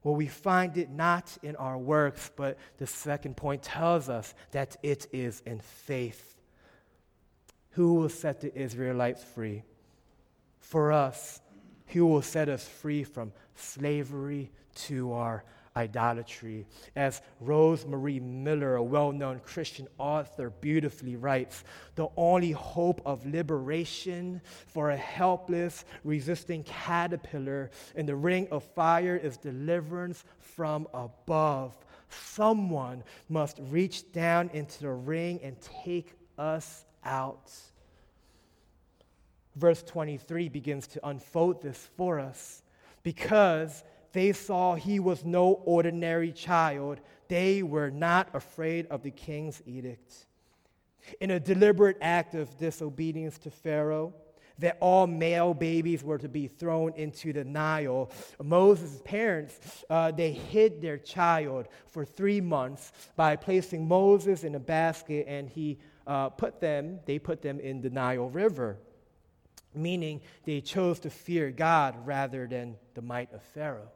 Well, 0.04 0.14
we 0.14 0.28
find 0.28 0.78
it 0.78 0.92
not 0.92 1.36
in 1.42 1.56
our 1.56 1.76
works, 1.76 2.30
but 2.36 2.60
the 2.78 2.86
second 2.86 3.36
point 3.36 3.64
tells 3.64 4.10
us 4.10 4.36
that 4.52 4.78
it 4.84 5.08
is 5.12 5.42
in 5.44 5.58
faith. 5.60 6.36
Who 7.72 7.96
will 7.96 8.10
set 8.10 8.42
the 8.42 8.56
Israelites 8.56 9.24
free? 9.24 9.64
For 10.60 10.92
us, 10.92 11.42
who 11.88 12.06
will 12.06 12.22
set 12.22 12.48
us 12.48 12.68
free 12.68 13.04
from 13.04 13.34
slavery 13.56 14.52
to 14.76 15.14
our 15.14 15.44
idolatry. 15.76 16.66
As 16.96 17.22
Rose 17.40 17.86
Marie 17.86 18.20
Miller, 18.20 18.76
a 18.76 18.84
well 18.84 19.12
known 19.12 19.40
Christian 19.40 19.88
author, 19.98 20.50
beautifully 20.50 21.16
writes, 21.16 21.64
the 21.96 22.08
only 22.18 22.52
hope 22.52 23.02
of 23.06 23.26
liberation 23.26 24.42
for 24.68 24.92
a 24.92 24.98
helpless, 24.98 25.86
resisting 26.04 26.64
caterpillar 26.64 27.72
in 27.96 28.06
the 28.06 28.16
ring 28.16 28.48
of 28.52 28.64
fire 28.64 29.16
is 29.16 29.38
deliverance 29.38 30.24
from 30.40 30.88
above. 30.94 31.78
Someone 32.10 33.04
must 33.30 33.60
reach 33.70 34.12
down 34.12 34.50
into 34.54 34.82
the 34.82 34.92
ring 34.92 35.40
and 35.44 35.56
take 35.84 36.14
us 36.38 36.86
out. 37.06 37.52
Verse 39.56 39.84
23 39.84 40.50
begins 40.50 40.88
to 40.88 41.08
unfold 41.08 41.62
this 41.62 41.90
for 41.98 42.20
us 42.20 42.64
because 43.04 43.84
they 44.14 44.34
saw 44.34 44.76
he 44.76 45.00
was 45.00 45.24
no 45.24 45.62
ordinary 45.66 46.32
child, 46.32 47.00
they 47.28 47.64
were 47.64 47.90
not 47.90 48.30
afraid 48.34 48.88
of 48.88 49.04
the 49.04 49.12
king's 49.12 49.62
edict. 49.66 50.28
In 51.20 51.32
a 51.32 51.40
deliberate 51.40 51.98
act 52.02 52.36
of 52.36 52.58
disobedience 52.58 53.38
to 53.40 53.50
Pharaoh, 53.50 54.14
that 54.60 54.78
all 54.80 55.08
male 55.08 55.54
babies 55.54 56.04
were 56.04 56.20
to 56.20 56.30
be 56.30 56.48
thrown 56.48 56.94
into 56.94 57.34
the 57.34 57.44
Nile. 57.44 58.12
Moses' 58.42 59.02
parents, 59.04 59.84
uh, 59.90 60.12
they 60.12 60.32
hid 60.32 60.82
their 60.82 60.98
child 60.98 61.68
for 61.88 62.06
three 62.06 62.40
months 62.42 62.92
by 63.16 63.36
placing 63.36 63.88
Moses 63.88 64.44
in 64.44 64.56
a 64.56 64.60
basket 64.60 65.26
and 65.28 65.50
he 65.50 65.80
uh, 66.06 66.30
put 66.30 66.60
them, 66.60 67.00
they 67.06 67.18
put 67.18 67.42
them 67.42 67.60
in 67.60 67.82
the 67.82 67.90
Nile 67.90 68.30
River, 68.30 68.78
meaning 69.74 70.22
they 70.46 70.62
chose 70.62 71.00
to 71.00 71.10
fear 71.10 71.50
God 71.52 71.96
rather 72.06 72.48
than 72.48 72.76
the 72.94 73.02
might 73.02 73.34
of 73.34 73.42
Pharaoh. 73.42 73.90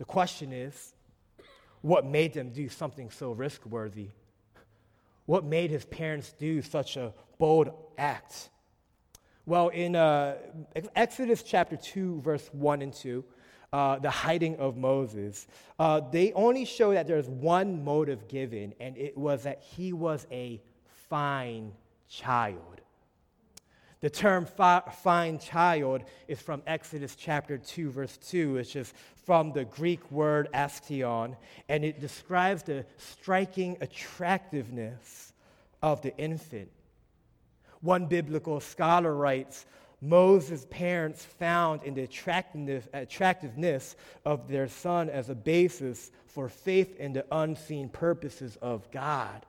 The 0.00 0.06
question 0.06 0.50
is, 0.50 0.94
what 1.82 2.06
made 2.06 2.32
them 2.32 2.52
do 2.52 2.70
something 2.70 3.10
so 3.10 3.32
risk 3.32 3.66
worthy? 3.66 4.08
What 5.26 5.44
made 5.44 5.70
his 5.70 5.84
parents 5.84 6.32
do 6.38 6.62
such 6.62 6.96
a 6.96 7.12
bold 7.36 7.70
act? 7.98 8.48
Well, 9.44 9.68
in 9.68 9.96
uh, 9.96 10.36
Exodus 10.96 11.42
chapter 11.42 11.76
2, 11.76 12.22
verse 12.22 12.48
1 12.52 12.80
and 12.80 12.94
2, 12.94 13.22
uh, 13.74 13.98
the 13.98 14.08
hiding 14.08 14.56
of 14.56 14.78
Moses, 14.78 15.46
uh, 15.78 16.00
they 16.10 16.32
only 16.32 16.64
show 16.64 16.94
that 16.94 17.06
there's 17.06 17.28
one 17.28 17.84
motive 17.84 18.26
given, 18.26 18.72
and 18.80 18.96
it 18.96 19.18
was 19.18 19.42
that 19.42 19.60
he 19.60 19.92
was 19.92 20.26
a 20.32 20.62
fine 21.10 21.72
child. 22.08 22.79
The 24.00 24.10
term 24.10 24.46
fine 24.46 25.38
child 25.38 26.04
is 26.26 26.40
from 26.40 26.62
Exodus 26.66 27.14
chapter 27.14 27.58
2, 27.58 27.90
verse 27.90 28.16
2, 28.28 28.54
which 28.54 28.74
is 28.74 28.94
from 29.26 29.52
the 29.52 29.66
Greek 29.66 30.10
word 30.10 30.48
astion, 30.54 31.36
and 31.68 31.84
it 31.84 32.00
describes 32.00 32.62
the 32.62 32.86
striking 32.96 33.76
attractiveness 33.82 35.34
of 35.82 36.00
the 36.00 36.16
infant. 36.16 36.70
One 37.82 38.06
biblical 38.06 38.60
scholar 38.60 39.14
writes 39.14 39.66
Moses' 40.00 40.66
parents 40.70 41.22
found 41.22 41.82
in 41.82 41.92
the 41.92 42.04
attractiveness, 42.04 42.88
attractiveness 42.94 43.96
of 44.24 44.48
their 44.48 44.68
son 44.68 45.10
as 45.10 45.28
a 45.28 45.34
basis 45.34 46.10
for 46.26 46.48
faith 46.48 46.96
in 46.98 47.12
the 47.12 47.26
unseen 47.30 47.90
purposes 47.90 48.56
of 48.62 48.90
God, 48.90 49.44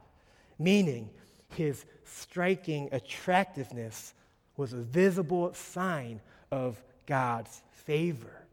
meaning 0.59 1.09
his 1.55 1.85
striking 2.03 2.89
attractiveness 2.91 4.13
was 4.61 4.73
a 4.73 4.77
visible 4.77 5.51
sign 5.55 6.21
of 6.51 6.79
God's 7.07 7.63
favor, 7.71 8.45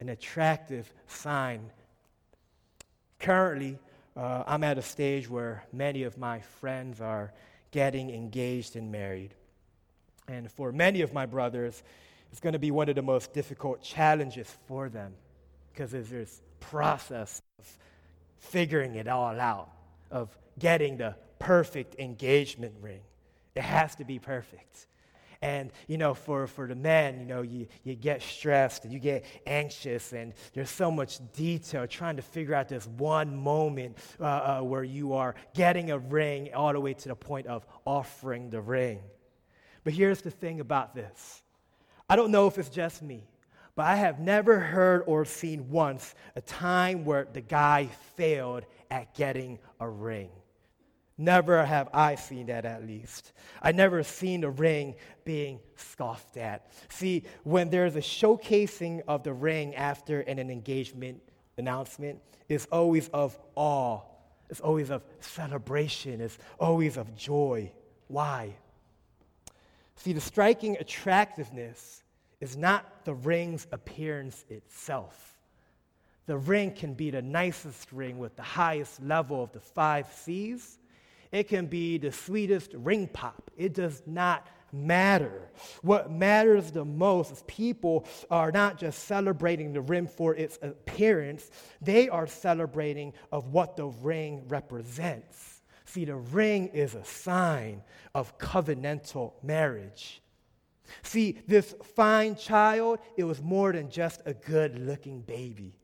an 0.00 0.08
attractive 0.08 0.90
sign. 1.06 1.60
Currently, 3.18 3.78
uh, 4.16 4.44
I'm 4.46 4.64
at 4.64 4.78
a 4.78 4.82
stage 4.82 5.28
where 5.28 5.62
many 5.74 6.04
of 6.04 6.16
my 6.16 6.40
friends 6.40 7.02
are 7.02 7.34
getting 7.70 8.08
engaged 8.08 8.76
and 8.76 8.90
married. 8.90 9.34
And 10.26 10.50
for 10.50 10.72
many 10.72 11.02
of 11.02 11.12
my 11.12 11.26
brothers, 11.26 11.82
it's 12.32 12.40
going 12.40 12.54
to 12.54 12.58
be 12.58 12.70
one 12.70 12.88
of 12.88 12.94
the 12.94 13.02
most 13.02 13.34
difficult 13.34 13.82
challenges 13.82 14.50
for 14.66 14.88
them 14.88 15.12
because 15.70 15.90
there's 15.90 16.08
this 16.08 16.40
process 16.60 17.42
of 17.58 17.66
figuring 18.38 18.94
it 18.94 19.06
all 19.06 19.38
out, 19.38 19.68
of 20.10 20.34
getting 20.58 20.96
the 20.96 21.14
perfect 21.38 21.96
engagement 21.98 22.72
ring. 22.80 23.02
It 23.58 23.64
has 23.64 23.96
to 23.96 24.04
be 24.04 24.20
perfect. 24.20 24.86
And, 25.42 25.72
you 25.88 25.98
know, 25.98 26.14
for, 26.14 26.46
for 26.46 26.68
the 26.68 26.76
men, 26.76 27.18
you 27.18 27.26
know, 27.26 27.42
you, 27.42 27.66
you 27.82 27.96
get 27.96 28.22
stressed 28.22 28.84
and 28.84 28.92
you 28.92 29.00
get 29.00 29.24
anxious, 29.46 30.12
and 30.12 30.32
there's 30.52 30.70
so 30.70 30.92
much 30.92 31.18
detail 31.32 31.84
trying 31.88 32.14
to 32.16 32.22
figure 32.22 32.54
out 32.54 32.68
this 32.68 32.86
one 32.86 33.34
moment 33.36 33.98
uh, 34.20 34.24
uh, 34.24 34.60
where 34.60 34.84
you 34.84 35.14
are 35.14 35.34
getting 35.54 35.90
a 35.90 35.98
ring 35.98 36.54
all 36.54 36.72
the 36.72 36.78
way 36.78 36.94
to 36.94 37.08
the 37.08 37.16
point 37.16 37.48
of 37.48 37.66
offering 37.84 38.48
the 38.48 38.60
ring. 38.60 39.00
But 39.82 39.92
here's 39.92 40.22
the 40.22 40.30
thing 40.30 40.60
about 40.60 40.94
this 40.94 41.42
I 42.08 42.14
don't 42.14 42.30
know 42.30 42.46
if 42.46 42.58
it's 42.58 42.68
just 42.68 43.02
me, 43.02 43.26
but 43.74 43.86
I 43.86 43.96
have 43.96 44.20
never 44.20 44.60
heard 44.60 45.02
or 45.06 45.24
seen 45.24 45.68
once 45.68 46.14
a 46.36 46.40
time 46.40 47.04
where 47.04 47.26
the 47.32 47.40
guy 47.40 47.88
failed 48.16 48.66
at 48.88 49.16
getting 49.16 49.58
a 49.80 49.88
ring. 49.88 50.30
Never 51.20 51.64
have 51.64 51.88
I 51.92 52.14
seen 52.14 52.46
that, 52.46 52.64
at 52.64 52.86
least. 52.86 53.32
I 53.60 53.72
never 53.72 54.04
seen 54.04 54.42
the 54.42 54.50
ring 54.50 54.94
being 55.24 55.58
scoffed 55.74 56.36
at. 56.36 56.70
See, 56.88 57.24
when 57.42 57.70
there's 57.70 57.96
a 57.96 58.00
showcasing 58.00 59.02
of 59.08 59.24
the 59.24 59.32
ring 59.32 59.74
after 59.74 60.20
an, 60.20 60.38
engagement 60.38 61.20
announcement, 61.56 62.20
it's 62.48 62.66
always 62.66 63.08
of 63.08 63.36
awe, 63.56 64.00
it's 64.48 64.60
always 64.60 64.90
of 64.90 65.02
celebration, 65.18 66.20
it's 66.20 66.38
always 66.60 66.96
of 66.96 67.16
joy. 67.16 67.72
Why? 68.06 68.54
See, 69.96 70.12
the 70.12 70.20
striking 70.20 70.76
attractiveness 70.78 72.04
is 72.40 72.56
not 72.56 73.04
the 73.04 73.14
ring's 73.14 73.66
appearance 73.72 74.44
itself. 74.48 75.36
The 76.26 76.38
ring 76.38 76.70
can 76.70 76.94
be 76.94 77.10
the 77.10 77.22
nicest 77.22 77.90
ring 77.90 78.18
with 78.18 78.36
the 78.36 78.42
highest 78.42 79.02
level 79.02 79.42
of 79.42 79.50
the 79.50 79.60
five 79.60 80.06
C's 80.12 80.78
it 81.32 81.48
can 81.48 81.66
be 81.66 81.98
the 81.98 82.12
sweetest 82.12 82.72
ring 82.74 83.08
pop. 83.08 83.50
It 83.56 83.74
does 83.74 84.02
not 84.06 84.46
matter. 84.72 85.50
What 85.82 86.10
matters 86.10 86.70
the 86.70 86.84
most 86.84 87.32
is 87.32 87.42
people 87.46 88.06
are 88.30 88.52
not 88.52 88.78
just 88.78 89.04
celebrating 89.04 89.72
the 89.72 89.80
ring 89.80 90.06
for 90.06 90.34
its 90.34 90.58
appearance, 90.62 91.50
they 91.80 92.08
are 92.08 92.26
celebrating 92.26 93.12
of 93.32 93.52
what 93.52 93.76
the 93.76 93.86
ring 93.86 94.44
represents. 94.48 95.62
See, 95.84 96.04
the 96.04 96.16
ring 96.16 96.68
is 96.68 96.94
a 96.94 97.04
sign 97.04 97.82
of 98.14 98.36
covenantal 98.38 99.32
marriage. 99.42 100.20
See, 101.02 101.38
this 101.46 101.74
fine 101.96 102.36
child, 102.36 102.98
it 103.16 103.24
was 103.24 103.42
more 103.42 103.72
than 103.72 103.90
just 103.90 104.22
a 104.26 104.34
good 104.34 104.78
looking 104.78 105.20
baby. 105.20 105.74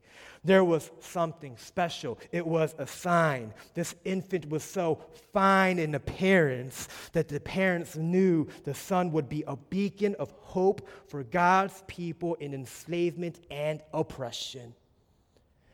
There 0.45 0.65
was 0.65 0.91
something 1.01 1.57
special. 1.57 2.19
It 2.31 2.47
was 2.47 2.75
a 2.77 2.87
sign. 2.87 3.55
This 3.73 3.95
infant 4.05 4.49
was 4.51 4.63
so 4.63 5.01
fine 5.33 5.79
in 5.79 5.95
appearance 5.95 6.89
that 7.13 7.29
the 7.29 7.41
parents 7.41 7.97
knew 7.97 8.47
the 8.65 8.75
son 8.75 9.11
would 9.13 9.29
be 9.29 9.43
a 9.47 9.57
beacon 9.57 10.15
of 10.19 10.31
hope 10.33 10.87
for 11.09 11.25
God's 11.25 11.83
people 11.87 12.35
in 12.35 12.53
enslavement 12.53 13.41
and 13.51 13.83
oppression. 13.95 14.75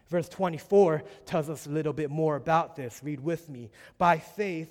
Verse 0.09 0.29
24 0.29 1.03
tells 1.27 1.51
us 1.51 1.67
a 1.67 1.71
little 1.71 1.93
bit 1.93 2.11
more 2.11 2.37
about 2.37 2.77
this. 2.77 3.01
Read 3.03 3.21
with 3.21 3.49
me. 3.49 3.71
By 3.99 4.19
faith, 4.19 4.71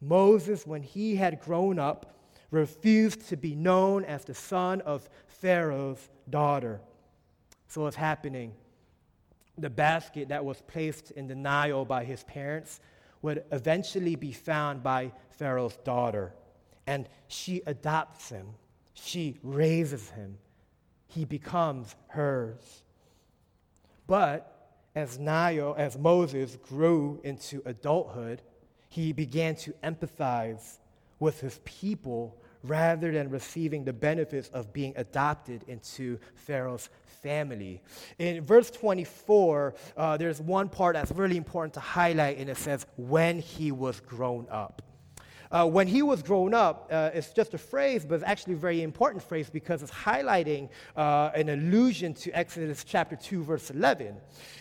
Moses, 0.00 0.66
when 0.66 0.82
he 0.82 1.16
had 1.16 1.40
grown 1.40 1.78
up, 1.80 2.16
refused 2.50 3.28
to 3.28 3.36
be 3.36 3.56
known 3.56 4.04
as 4.04 4.24
the 4.24 4.34
son 4.34 4.80
of 4.82 5.08
Pharaoh's 5.26 6.08
daughter. 6.28 6.80
So 7.68 7.82
what's 7.82 7.96
happening? 7.96 8.52
The 9.62 9.70
basket 9.70 10.28
that 10.28 10.44
was 10.44 10.60
placed 10.62 11.12
in 11.12 11.26
the 11.26 11.34
Nile 11.34 11.84
by 11.84 12.04
his 12.04 12.22
parents 12.24 12.80
would 13.22 13.44
eventually 13.52 14.16
be 14.16 14.32
found 14.32 14.82
by 14.82 15.12
Pharaoh's 15.30 15.76
daughter. 15.84 16.34
And 16.86 17.08
she 17.28 17.62
adopts 17.66 18.28
him, 18.28 18.48
she 18.94 19.38
raises 19.42 20.10
him, 20.10 20.36
he 21.06 21.24
becomes 21.24 21.94
hers. 22.08 22.82
But 24.06 24.48
as 24.94 25.18
Nile, 25.18 25.74
as 25.78 25.96
Moses 25.96 26.56
grew 26.56 27.20
into 27.22 27.62
adulthood, 27.64 28.42
he 28.88 29.12
began 29.12 29.54
to 29.56 29.72
empathize 29.84 30.78
with 31.18 31.40
his 31.40 31.60
people 31.64 32.41
rather 32.62 33.12
than 33.12 33.30
receiving 33.30 33.84
the 33.84 33.92
benefits 33.92 34.48
of 34.48 34.72
being 34.72 34.92
adopted 34.96 35.64
into 35.68 36.18
Pharaoh's 36.34 36.88
family. 37.22 37.80
In 38.18 38.42
verse 38.42 38.70
24, 38.70 39.74
uh, 39.96 40.16
there's 40.16 40.40
one 40.40 40.68
part 40.68 40.94
that's 40.94 41.12
really 41.12 41.36
important 41.36 41.74
to 41.74 41.80
highlight, 41.80 42.38
and 42.38 42.50
it 42.50 42.56
says, 42.56 42.86
when 42.96 43.40
he 43.40 43.72
was 43.72 44.00
grown 44.00 44.46
up. 44.50 44.82
Uh, 45.52 45.66
when 45.66 45.86
he 45.86 46.00
was 46.00 46.22
grown 46.22 46.54
up, 46.54 46.88
uh, 46.90 47.10
it's 47.12 47.30
just 47.30 47.52
a 47.52 47.58
phrase, 47.58 48.06
but 48.06 48.14
it's 48.14 48.24
actually 48.24 48.54
a 48.54 48.56
very 48.56 48.82
important 48.82 49.22
phrase 49.22 49.50
because 49.50 49.82
it's 49.82 49.92
highlighting 49.92 50.70
uh, 50.96 51.30
an 51.34 51.50
allusion 51.50 52.14
to 52.14 52.30
Exodus 52.32 52.84
chapter 52.84 53.16
2, 53.16 53.44
verse 53.44 53.70
11. 53.70 54.16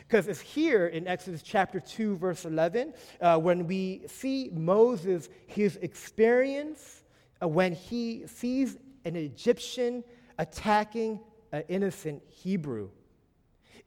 Because 0.05 0.27
it's 0.27 0.41
here 0.41 0.87
in 0.87 1.07
Exodus 1.07 1.41
chapter 1.41 1.79
2, 1.79 2.17
verse 2.17 2.43
11, 2.43 2.93
uh, 3.21 3.39
when 3.39 3.67
we 3.67 4.01
see 4.05 4.49
Moses, 4.51 5.29
his 5.47 5.77
experience 5.77 7.00
Uh, 7.41 7.47
when 7.47 7.73
he 7.73 8.23
sees 8.27 8.77
an 9.05 9.15
Egyptian 9.15 10.03
attacking 10.37 11.19
an 11.51 11.63
innocent 11.67 12.21
Hebrew. 12.29 12.89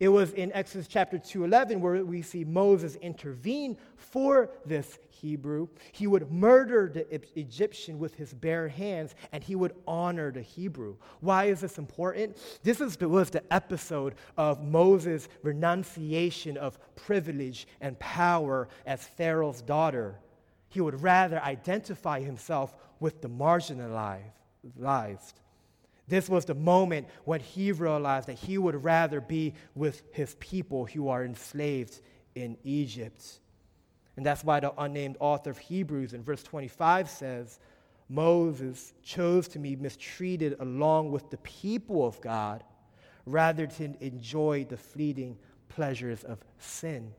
It 0.00 0.08
was 0.08 0.32
in 0.32 0.52
Exodus 0.52 0.88
chapter 0.88 1.18
2:11 1.18 1.80
where 1.80 2.04
we 2.04 2.20
see 2.20 2.44
Moses 2.44 2.96
intervene 2.96 3.76
for 3.96 4.50
this 4.66 4.98
Hebrew. 5.08 5.68
He 5.92 6.06
would 6.06 6.32
murder 6.32 6.90
the 6.92 7.06
Egyptian 7.38 7.98
with 7.98 8.14
his 8.16 8.34
bare 8.34 8.68
hands 8.68 9.14
and 9.32 9.42
he 9.42 9.54
would 9.54 9.74
honor 9.86 10.32
the 10.32 10.42
Hebrew. 10.42 10.96
Why 11.20 11.44
is 11.44 11.60
this 11.60 11.78
important? 11.78 12.36
This 12.62 12.80
is, 12.80 12.98
was 13.00 13.30
the 13.30 13.52
episode 13.52 14.16
of 14.36 14.62
Moses' 14.62 15.28
renunciation 15.42 16.56
of 16.56 16.78
privilege 16.96 17.68
and 17.80 17.98
power 17.98 18.68
as 18.84 19.06
Pharaoh's 19.06 19.62
daughter 19.62 20.18
He 20.74 20.80
would 20.80 21.00
rather 21.02 21.40
identify 21.40 22.18
himself 22.18 22.74
with 22.98 23.22
the 23.22 23.28
marginalized. 23.28 24.32
This 26.08 26.28
was 26.28 26.46
the 26.46 26.56
moment 26.56 27.06
when 27.24 27.38
he 27.38 27.70
realized 27.70 28.26
that 28.26 28.40
he 28.40 28.58
would 28.58 28.82
rather 28.82 29.20
be 29.20 29.54
with 29.76 30.02
his 30.10 30.34
people 30.40 30.84
who 30.84 31.06
are 31.10 31.24
enslaved 31.24 32.00
in 32.34 32.56
Egypt. 32.64 33.38
And 34.16 34.26
that's 34.26 34.42
why 34.42 34.58
the 34.58 34.72
unnamed 34.76 35.16
author 35.20 35.50
of 35.50 35.58
Hebrews 35.58 36.12
in 36.12 36.24
verse 36.24 36.42
25 36.42 37.08
says, 37.08 37.60
Moses 38.08 38.94
chose 39.04 39.46
to 39.48 39.60
be 39.60 39.76
mistreated 39.76 40.56
along 40.58 41.12
with 41.12 41.30
the 41.30 41.38
people 41.38 42.04
of 42.04 42.20
God 42.20 42.64
rather 43.26 43.66
than 43.68 43.96
enjoy 44.00 44.66
the 44.68 44.76
fleeting 44.76 45.38
pleasures 45.68 46.24
of 46.24 46.40
sin. 46.58 47.12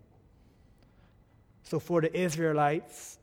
So 1.63 1.79
for 1.79 2.01
the 2.01 2.13
Israelites, 2.13 3.17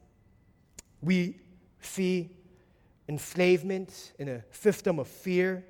we 1.02 1.40
see 1.80 2.30
enslavement 3.08 4.12
in 4.18 4.28
a 4.28 4.44
system 4.52 4.98
of 4.98 5.08
fear, 5.08 5.64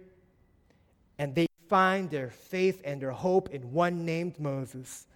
and 1.19 1.35
they 1.35 1.47
find 1.69 2.11
their 2.11 2.29
faith 2.29 2.83
and 2.85 3.01
their 3.01 3.11
hope 3.11 3.49
in 3.51 3.73
one 3.73 4.05
named 4.05 4.39
Moses, 4.39 5.07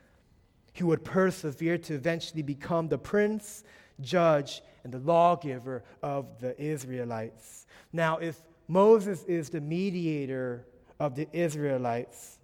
who 0.77 0.87
would 0.87 1.05
persevere 1.05 1.79
to 1.79 1.95
eventually 1.95 2.43
become 2.43 2.89
the 2.89 2.99
prince, 2.99 3.65
judge, 4.01 4.63
and 4.85 4.93
the 4.93 4.99
lawgiver 4.99 5.85
of 6.03 6.39
the 6.41 6.59
Israelites. 6.61 7.67
Now, 7.93 8.19
if 8.19 8.41
Moses 8.69 9.23
is 9.25 9.51
the 9.51 9.61
mediator 9.61 10.67
of 10.99 11.15
the 11.15 11.29
Israelites, 11.33 12.39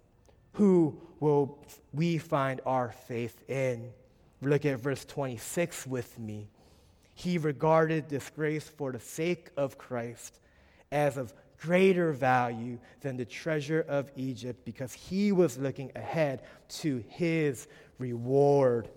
who 0.53 0.99
will 1.19 1.57
we 1.93 2.17
find 2.17 2.61
our 2.65 2.91
faith 2.91 3.49
in? 3.49 3.91
Look 4.41 4.65
at 4.65 4.79
verse 4.79 5.05
26 5.05 5.87
with 5.87 6.19
me. 6.19 6.49
He 7.13 7.37
regarded 7.37 8.07
disgrace 8.07 8.67
for 8.67 8.91
the 8.91 8.99
sake 8.99 9.49
of 9.57 9.77
Christ 9.77 10.39
as 10.91 11.17
of 11.17 11.33
greater 11.59 12.11
value 12.11 12.77
than 13.01 13.15
the 13.17 13.25
treasure 13.25 13.85
of 13.87 14.11
Egypt 14.15 14.65
because 14.65 14.93
he 14.93 15.31
was 15.31 15.57
looking 15.57 15.91
ahead 15.95 16.41
to 16.67 17.03
his 17.07 17.67
reward. 17.99 18.89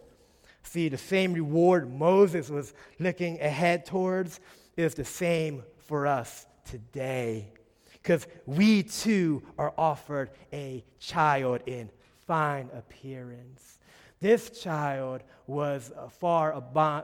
See, 0.63 0.89
the 0.89 0.99
same 0.99 1.33
reward 1.33 1.93
Moses 1.93 2.51
was 2.51 2.75
looking 2.99 3.41
ahead 3.41 3.87
towards 3.87 4.41
is 4.77 4.95
the 4.95 5.05
same 5.05 5.63
for 5.79 6.07
us 6.07 6.47
today. 6.65 7.53
Because 7.93 8.27
we 8.47 8.83
too 8.83 9.43
are 9.59 9.73
offered 9.79 10.31
a 10.53 10.85
child 10.99 11.63
in 11.67 11.91
fine 12.27 12.69
appearance. 12.75 13.79
This 14.21 14.51
child 14.51 15.23
was 15.47 15.93
uh, 15.97 16.09
far 16.09 16.61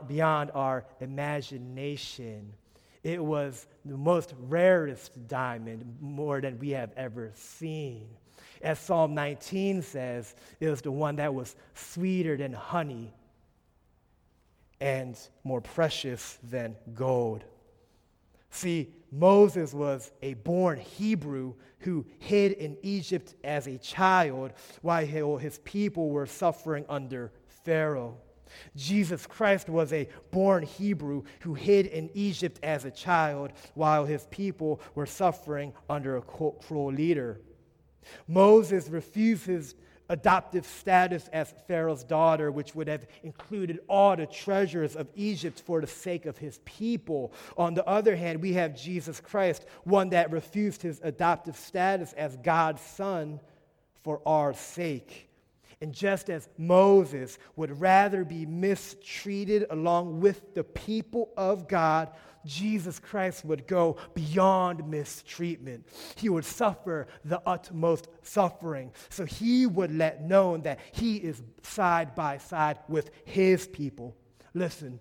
beyond 0.07 0.51
our 0.53 0.85
imagination. 0.99 2.53
It 3.03 3.23
was 3.23 3.67
the 3.85 3.97
most 3.97 4.33
rarest 4.47 5.27
diamond, 5.27 5.97
more 6.01 6.41
than 6.41 6.57
we 6.59 6.71
have 6.71 6.91
ever 6.95 7.31
seen. 7.35 8.07
As 8.61 8.79
Psalm 8.79 9.13
19 9.13 9.81
says, 9.81 10.33
it 10.59 10.69
was 10.69 10.81
the 10.81 10.91
one 10.91 11.17
that 11.17 11.33
was 11.33 11.55
sweeter 11.75 12.37
than 12.37 12.53
honey 12.53 13.13
and 14.79 15.17
more 15.43 15.61
precious 15.61 16.39
than 16.49 16.75
gold. 16.93 17.43
See, 18.53 18.93
Moses 19.11 19.73
was 19.73 20.11
a 20.21 20.35
born 20.35 20.77
Hebrew 20.77 21.55
who 21.79 22.05
hid 22.19 22.51
in 22.51 22.77
Egypt 22.83 23.33
as 23.43 23.65
a 23.65 23.79
child 23.79 24.53
while 24.83 25.37
his 25.37 25.57
people 25.63 26.11
were 26.11 26.27
suffering 26.27 26.85
under 26.87 27.31
Pharaoh. 27.47 28.15
Jesus 28.75 29.25
Christ 29.25 29.69
was 29.69 29.91
a 29.91 30.07
born 30.29 30.61
Hebrew 30.61 31.23
who 31.39 31.55
hid 31.55 31.87
in 31.87 32.11
Egypt 32.13 32.59
as 32.61 32.85
a 32.85 32.91
child 32.91 33.53
while 33.73 34.05
his 34.05 34.27
people 34.27 34.79
were 34.93 35.07
suffering 35.07 35.73
under 35.89 36.17
a 36.17 36.21
cruel 36.21 36.91
leader. 36.91 37.41
Moses 38.27 38.87
refuses 38.87 39.73
adoptive 40.13 40.65
status 40.65 41.27
as 41.33 41.53
Pharaoh's 41.67 42.03
daughter, 42.03 42.51
which 42.51 42.75
would 42.75 42.87
have 42.87 43.07
included 43.23 43.79
all 43.89 44.15
the 44.15 44.27
treasures 44.27 44.95
of 44.95 45.07
Egypt 45.15 45.59
for 45.59 45.81
the 45.81 45.87
sake 45.87 46.27
of 46.27 46.37
his 46.37 46.59
people. 46.65 47.33
On 47.57 47.73
the 47.73 47.85
other 47.87 48.15
hand, 48.15 48.39
we 48.39 48.53
have 48.53 48.75
Jesus 48.75 49.19
Christ, 49.19 49.65
one 49.83 50.09
that 50.09 50.31
refused 50.31 50.83
his 50.83 51.01
adoptive 51.03 51.57
status 51.57 52.13
as 52.13 52.37
God's 52.37 52.81
son 52.81 53.39
for 54.03 54.21
our 54.23 54.53
sake. 54.53 55.29
And 55.81 55.91
just 55.91 56.29
as 56.29 56.47
Moses 56.57 57.39
would 57.55 57.81
rather 57.81 58.23
be 58.23 58.45
mistreated 58.45 59.65
along 59.71 60.21
with 60.21 60.53
the 60.53 60.63
people 60.63 61.31
of 61.35 61.67
God, 61.67 62.11
Jesus 62.45 62.99
Christ 62.99 63.45
would 63.45 63.67
go 63.67 63.97
beyond 64.13 64.87
mistreatment. 64.89 65.87
He 66.15 66.29
would 66.29 66.45
suffer 66.45 67.07
the 67.23 67.41
utmost 67.45 68.07
suffering. 68.21 68.91
So 69.09 69.25
he 69.25 69.65
would 69.65 69.95
let 69.95 70.23
known 70.23 70.61
that 70.63 70.79
he 70.91 71.17
is 71.17 71.41
side 71.61 72.15
by 72.15 72.37
side 72.37 72.79
with 72.87 73.11
his 73.25 73.67
people. 73.67 74.15
Listen, 74.53 74.99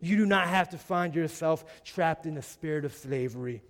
you 0.00 0.16
do 0.16 0.26
not 0.26 0.48
have 0.48 0.68
to 0.70 0.78
find 0.78 1.14
yourself 1.14 1.64
trapped 1.84 2.26
in 2.26 2.34
the 2.34 2.42
spirit 2.42 2.84
of 2.84 2.94
slavery 2.94 3.62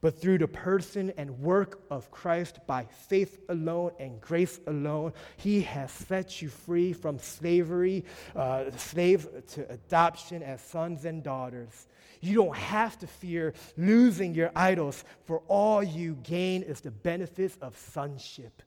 but 0.00 0.20
through 0.20 0.38
the 0.38 0.48
person 0.48 1.12
and 1.16 1.38
work 1.38 1.80
of 1.90 2.10
Christ 2.10 2.58
by 2.66 2.84
faith 2.84 3.38
alone 3.48 3.92
and 3.98 4.20
grace 4.20 4.60
alone, 4.66 5.12
He 5.36 5.62
has 5.62 5.90
set 5.90 6.40
you 6.42 6.48
free 6.48 6.92
from 6.92 7.18
slavery, 7.18 8.04
uh, 8.34 8.70
slave 8.76 9.28
to 9.52 9.70
adoption 9.70 10.42
as 10.42 10.60
sons 10.60 11.04
and 11.04 11.22
daughters. 11.22 11.86
You 12.20 12.34
don't 12.34 12.56
have 12.56 12.98
to 12.98 13.06
fear 13.06 13.54
losing 13.76 14.34
your 14.34 14.50
idols, 14.56 15.04
for 15.26 15.42
all 15.48 15.82
you 15.82 16.14
gain 16.22 16.62
is 16.62 16.80
the 16.80 16.90
benefits 16.90 17.56
of 17.60 17.76
sonship. 17.76 18.62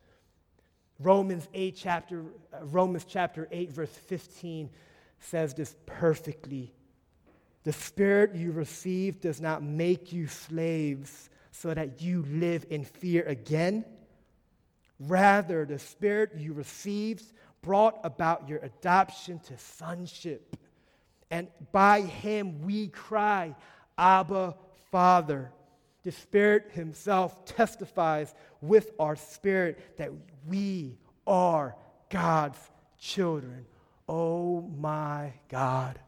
Romans 0.99 1.47
8 1.53 1.75
chapter 1.77 2.25
uh, 2.53 2.65
Romans 2.65 3.05
chapter 3.07 3.47
8 3.51 3.71
verse 3.71 3.89
15 3.89 4.69
says 5.19 5.53
this 5.53 5.75
perfectly. 5.85 6.73
The 7.63 7.73
spirit 7.73 8.35
you 8.35 8.51
received 8.51 9.21
does 9.21 9.41
not 9.41 9.61
make 9.63 10.13
you 10.13 10.27
slaves 10.27 11.29
so 11.51 11.73
that 11.73 12.01
you 12.01 12.25
live 12.29 12.65
in 12.69 12.83
fear 12.83 13.23
again. 13.23 13.85
Rather, 14.99 15.65
the 15.65 15.79
spirit 15.79 16.31
you 16.37 16.53
received 16.53 17.23
brought 17.61 17.99
about 18.03 18.47
your 18.47 18.59
adoption 18.59 19.39
to 19.39 19.57
sonship. 19.57 20.55
And 21.31 21.47
by 21.71 22.01
him 22.01 22.61
we 22.61 22.87
cry, 22.87 23.55
Abba, 23.97 24.55
Father. 24.91 25.51
The 26.03 26.11
Spirit 26.11 26.71
Himself 26.71 27.45
testifies 27.45 28.33
with 28.61 28.91
our 28.99 29.15
spirit 29.15 29.97
that 29.97 30.11
we 30.47 30.97
are 31.27 31.75
God's 32.09 32.57
children. 32.97 33.65
Oh 34.07 34.61
my 34.61 35.33
God. 35.49 35.99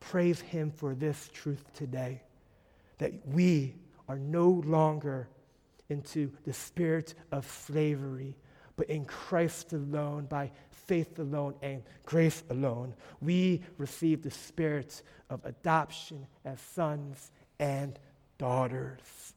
Praise 0.00 0.40
Him 0.40 0.70
for 0.70 0.94
this 0.94 1.30
truth 1.32 1.64
today 1.74 2.22
that 2.98 3.12
we 3.26 3.74
are 4.08 4.18
no 4.18 4.62
longer 4.66 5.28
into 5.88 6.30
the 6.44 6.52
spirit 6.52 7.14
of 7.32 7.46
slavery, 7.46 8.36
but 8.76 8.88
in 8.88 9.04
Christ 9.04 9.72
alone, 9.72 10.26
by 10.26 10.50
faith 10.70 11.18
alone, 11.18 11.54
and 11.62 11.82
grace 12.04 12.42
alone, 12.50 12.94
we 13.20 13.62
receive 13.78 14.22
the 14.22 14.30
spirit 14.30 15.02
of 15.28 15.44
adoption 15.44 16.26
as 16.44 16.60
sons 16.60 17.30
and 17.58 17.98
daughters. 18.38 19.34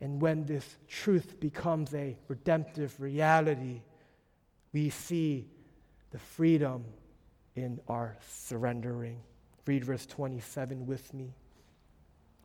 And 0.00 0.20
when 0.20 0.44
this 0.44 0.76
truth 0.88 1.40
becomes 1.40 1.94
a 1.94 2.16
redemptive 2.28 3.00
reality, 3.00 3.82
we 4.72 4.90
see 4.90 5.48
the 6.10 6.18
freedom 6.18 6.84
in 7.56 7.80
our 7.88 8.16
surrendering. 8.28 9.20
Read 9.66 9.84
verse 9.84 10.06
27 10.06 10.86
with 10.86 11.12
me. 11.12 11.34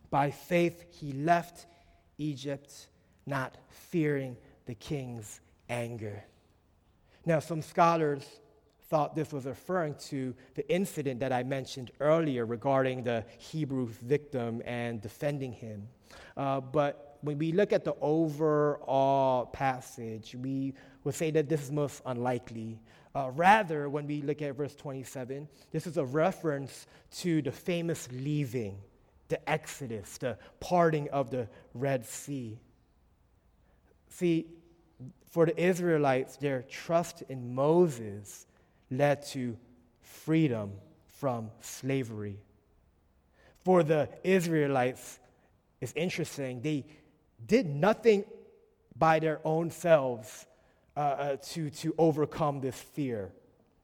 By 0.09 0.31
faith, 0.31 0.83
he 0.89 1.11
left 1.11 1.67
Egypt, 2.17 2.87
not 3.25 3.57
fearing 3.69 4.35
the 4.65 4.75
king's 4.75 5.39
anger. 5.69 6.23
Now, 7.25 7.39
some 7.39 7.61
scholars 7.61 8.25
thought 8.89 9.15
this 9.15 9.31
was 9.31 9.45
referring 9.45 9.95
to 9.95 10.35
the 10.55 10.69
incident 10.69 11.21
that 11.21 11.31
I 11.31 11.43
mentioned 11.43 11.91
earlier 11.99 12.45
regarding 12.45 13.03
the 13.03 13.23
Hebrew 13.37 13.87
victim 13.87 14.61
and 14.65 15.01
defending 15.01 15.53
him. 15.53 15.87
Uh, 16.35 16.59
but 16.59 17.17
when 17.21 17.37
we 17.37 17.53
look 17.53 17.71
at 17.71 17.85
the 17.85 17.95
overall 18.01 19.45
passage, 19.45 20.35
we 20.35 20.73
would 21.03 21.15
say 21.15 21.31
that 21.31 21.47
this 21.47 21.63
is 21.63 21.71
most 21.71 22.01
unlikely. 22.05 22.79
Uh, 23.13 23.29
rather, 23.35 23.89
when 23.89 24.07
we 24.07 24.21
look 24.21 24.41
at 24.41 24.55
verse 24.55 24.75
27, 24.75 25.47
this 25.71 25.85
is 25.85 25.97
a 25.97 26.05
reference 26.05 26.87
to 27.17 27.41
the 27.41 27.51
famous 27.51 28.07
leaving, 28.11 28.77
the 29.27 29.49
Exodus, 29.49 30.17
the 30.17 30.37
parting 30.59 31.09
of 31.09 31.29
the 31.29 31.47
Red 31.73 32.05
Sea. 32.05 32.57
See, 34.09 34.47
for 35.29 35.45
the 35.45 35.61
Israelites, 35.61 36.37
their 36.37 36.61
trust 36.63 37.23
in 37.27 37.53
Moses 37.53 38.45
led 38.89 39.25
to 39.27 39.57
freedom 40.01 40.71
from 41.19 41.51
slavery. 41.59 42.37
For 43.63 43.83
the 43.83 44.09
Israelites, 44.23 45.19
it's 45.81 45.93
interesting, 45.95 46.61
they 46.61 46.85
did 47.45 47.67
nothing 47.67 48.23
by 48.97 49.19
their 49.19 49.39
own 49.43 49.71
selves 49.71 50.45
uh, 50.95 50.99
uh, 50.99 51.37
to, 51.37 51.69
to 51.69 51.95
overcome 51.97 52.59
this 52.59 52.75
fear. 52.75 53.31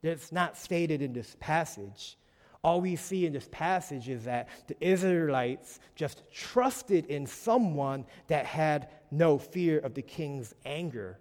It's 0.03 0.31
not 0.31 0.57
stated 0.57 1.01
in 1.01 1.13
this 1.13 1.35
passage. 1.39 2.17
All 2.63 2.81
we 2.81 2.95
see 2.95 3.25
in 3.25 3.33
this 3.33 3.47
passage 3.51 4.09
is 4.09 4.25
that 4.25 4.49
the 4.67 4.75
Israelites 4.81 5.79
just 5.95 6.23
trusted 6.33 7.05
in 7.05 7.25
someone 7.25 8.05
that 8.27 8.45
had 8.45 8.89
no 9.11 9.37
fear 9.37 9.79
of 9.79 9.93
the 9.93 10.01
king's 10.01 10.53
anger. 10.65 11.17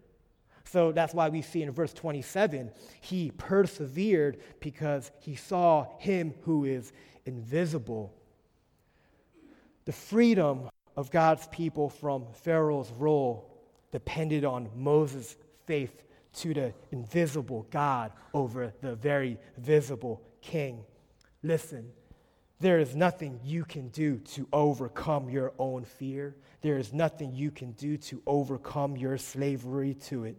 So 0.64 0.90
that's 0.90 1.14
why 1.14 1.29
we 1.29 1.42
see 1.42 1.62
in 1.62 1.70
verse 1.70 1.92
27 1.92 2.70
he 3.01 3.31
persevered 3.37 4.38
because 4.61 5.12
he 5.20 5.37
saw 5.37 5.87
him 5.99 6.35
who 6.42 6.64
is 6.64 6.92
invisible. 7.25 8.12
The 9.85 9.92
freedom 9.92 10.68
of 10.96 11.11
God's 11.11 11.46
people 11.49 11.88
from 11.88 12.27
Pharaoh's 12.33 12.90
rule 12.99 13.49
depended 13.92 14.44
on 14.44 14.68
Moses' 14.75 15.37
faith 15.66 16.02
to 16.35 16.55
the 16.55 16.74
invisible 16.90 17.66
God 17.70 18.12
over 18.33 18.72
the 18.81 18.94
very 18.94 19.38
visible 19.59 20.22
king. 20.40 20.85
Listen, 21.42 21.90
there 22.61 22.79
is 22.79 22.96
nothing 22.96 23.40
you 23.44 23.64
can 23.64 23.88
do 23.88 24.18
to 24.18 24.48
overcome 24.52 25.29
your 25.29 25.52
own 25.59 25.85
fear. 25.85 26.37
There 26.62 26.79
is 26.79 26.92
nothing 26.92 27.35
you 27.35 27.50
can 27.50 27.72
do 27.72 27.96
to 27.98 28.22
overcome 28.26 28.96
your 28.96 29.18
slavery 29.18 29.94
to 30.07 30.24
it. 30.24 30.37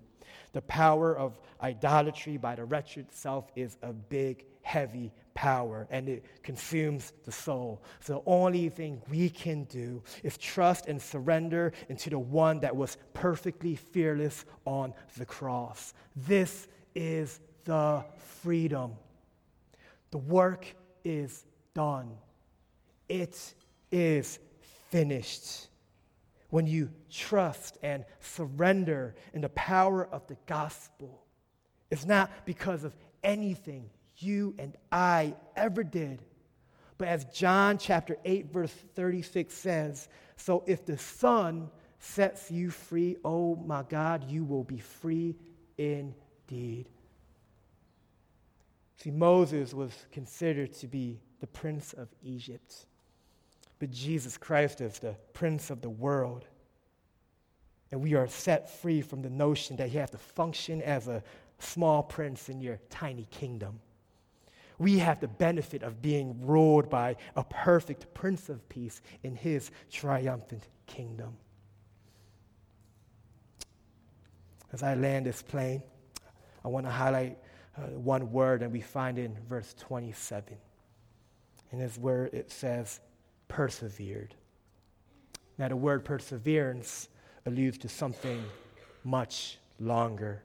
The 0.53 0.61
power 0.61 1.15
of 1.15 1.39
idolatry 1.61 2.37
by 2.37 2.55
the 2.55 2.65
wretched 2.65 3.11
self 3.11 3.51
is 3.55 3.77
a 3.83 3.93
big, 3.93 4.45
heavy 4.67 5.13
power 5.33 5.87
and 5.89 6.09
it 6.09 6.25
consumes 6.43 7.13
the 7.23 7.31
soul. 7.31 7.81
So 8.01 8.15
the 8.15 8.29
only 8.29 8.67
thing 8.67 9.01
we 9.09 9.29
can 9.29 9.63
do 9.63 10.03
is 10.23 10.37
trust 10.37 10.87
and 10.87 11.01
surrender 11.01 11.71
into 11.87 12.09
the 12.09 12.19
one 12.19 12.59
that 12.59 12.75
was 12.75 12.97
perfectly 13.13 13.77
fearless 13.77 14.43
on 14.65 14.93
the 15.17 15.25
cross. 15.25 15.93
This 16.15 16.67
is 16.95 17.39
the 17.63 18.03
freedom. 18.41 18.91
The 20.11 20.17
work 20.17 20.65
is 21.05 21.45
done. 21.73 22.17
It 23.07 23.53
is 23.89 24.39
finished. 24.89 25.67
When 26.49 26.67
you 26.67 26.89
trust 27.09 27.77
and 27.81 28.03
surrender 28.19 29.15
in 29.33 29.41
the 29.41 29.49
power 29.49 30.05
of 30.11 30.27
the 30.27 30.37
gospel, 30.45 31.23
it's 31.89 32.05
not 32.05 32.31
because 32.45 32.83
of 32.83 32.93
anything 33.23 33.89
you 34.19 34.55
and 34.57 34.75
I 34.91 35.35
ever 35.55 35.83
did. 35.83 36.21
But 36.97 37.07
as 37.07 37.25
John 37.25 37.77
chapter 37.77 38.17
8, 38.25 38.51
verse 38.51 38.73
36 38.95 39.53
says, 39.53 40.09
so 40.35 40.63
if 40.67 40.85
the 40.85 40.97
Son 40.97 41.69
sets 41.99 42.49
you 42.51 42.69
free, 42.69 43.17
oh 43.23 43.55
my 43.55 43.83
God, 43.83 44.29
you 44.29 44.43
will 44.43 44.63
be 44.63 44.79
free 44.79 45.35
indeed. 45.77 46.87
See, 48.97 49.11
Moses 49.11 49.73
was 49.73 49.91
considered 50.11 50.73
to 50.73 50.87
be 50.87 51.19
the 51.39 51.47
prince 51.47 51.93
of 51.93 52.07
Egypt, 52.23 52.85
but 53.79 53.91
Jesus 53.91 54.37
Christ 54.37 54.81
is 54.81 54.97
the 54.97 55.15
prince 55.33 55.69
of 55.69 55.81
the 55.81 55.89
world. 55.89 56.45
And 57.91 58.01
we 58.01 58.15
are 58.15 58.27
set 58.27 58.69
free 58.81 59.01
from 59.01 59.21
the 59.21 59.29
notion 59.29 59.77
that 59.77 59.91
you 59.91 59.99
have 59.99 60.11
to 60.11 60.17
function 60.17 60.81
as 60.81 61.07
a 61.07 61.23
small 61.59 62.03
prince 62.03 62.49
in 62.49 62.59
your 62.59 62.79
tiny 62.89 63.27
kingdom 63.31 63.79
we 64.79 64.99
have 64.99 65.19
the 65.19 65.27
benefit 65.27 65.83
of 65.83 66.01
being 66.01 66.45
ruled 66.45 66.89
by 66.89 67.15
a 67.35 67.43
perfect 67.43 68.13
Prince 68.13 68.49
of 68.49 68.67
Peace 68.69 69.01
in 69.23 69.35
his 69.35 69.71
triumphant 69.91 70.67
kingdom. 70.85 71.37
As 74.71 74.83
I 74.83 74.95
land 74.95 75.25
this 75.25 75.41
plane, 75.41 75.81
I 76.63 76.67
want 76.67 76.85
to 76.85 76.91
highlight 76.91 77.37
uh, 77.77 77.81
one 77.97 78.31
word 78.31 78.61
that 78.61 78.71
we 78.71 78.81
find 78.81 79.17
in 79.17 79.35
verse 79.47 79.73
27. 79.79 80.57
And 81.71 81.81
it's 81.81 81.97
where 81.97 82.25
it 82.25 82.51
says, 82.51 82.99
persevered. 83.47 84.35
Now, 85.57 85.69
the 85.69 85.75
word 85.75 86.05
perseverance 86.05 87.09
alludes 87.45 87.77
to 87.79 87.89
something 87.89 88.43
much 89.03 89.57
longer. 89.79 90.43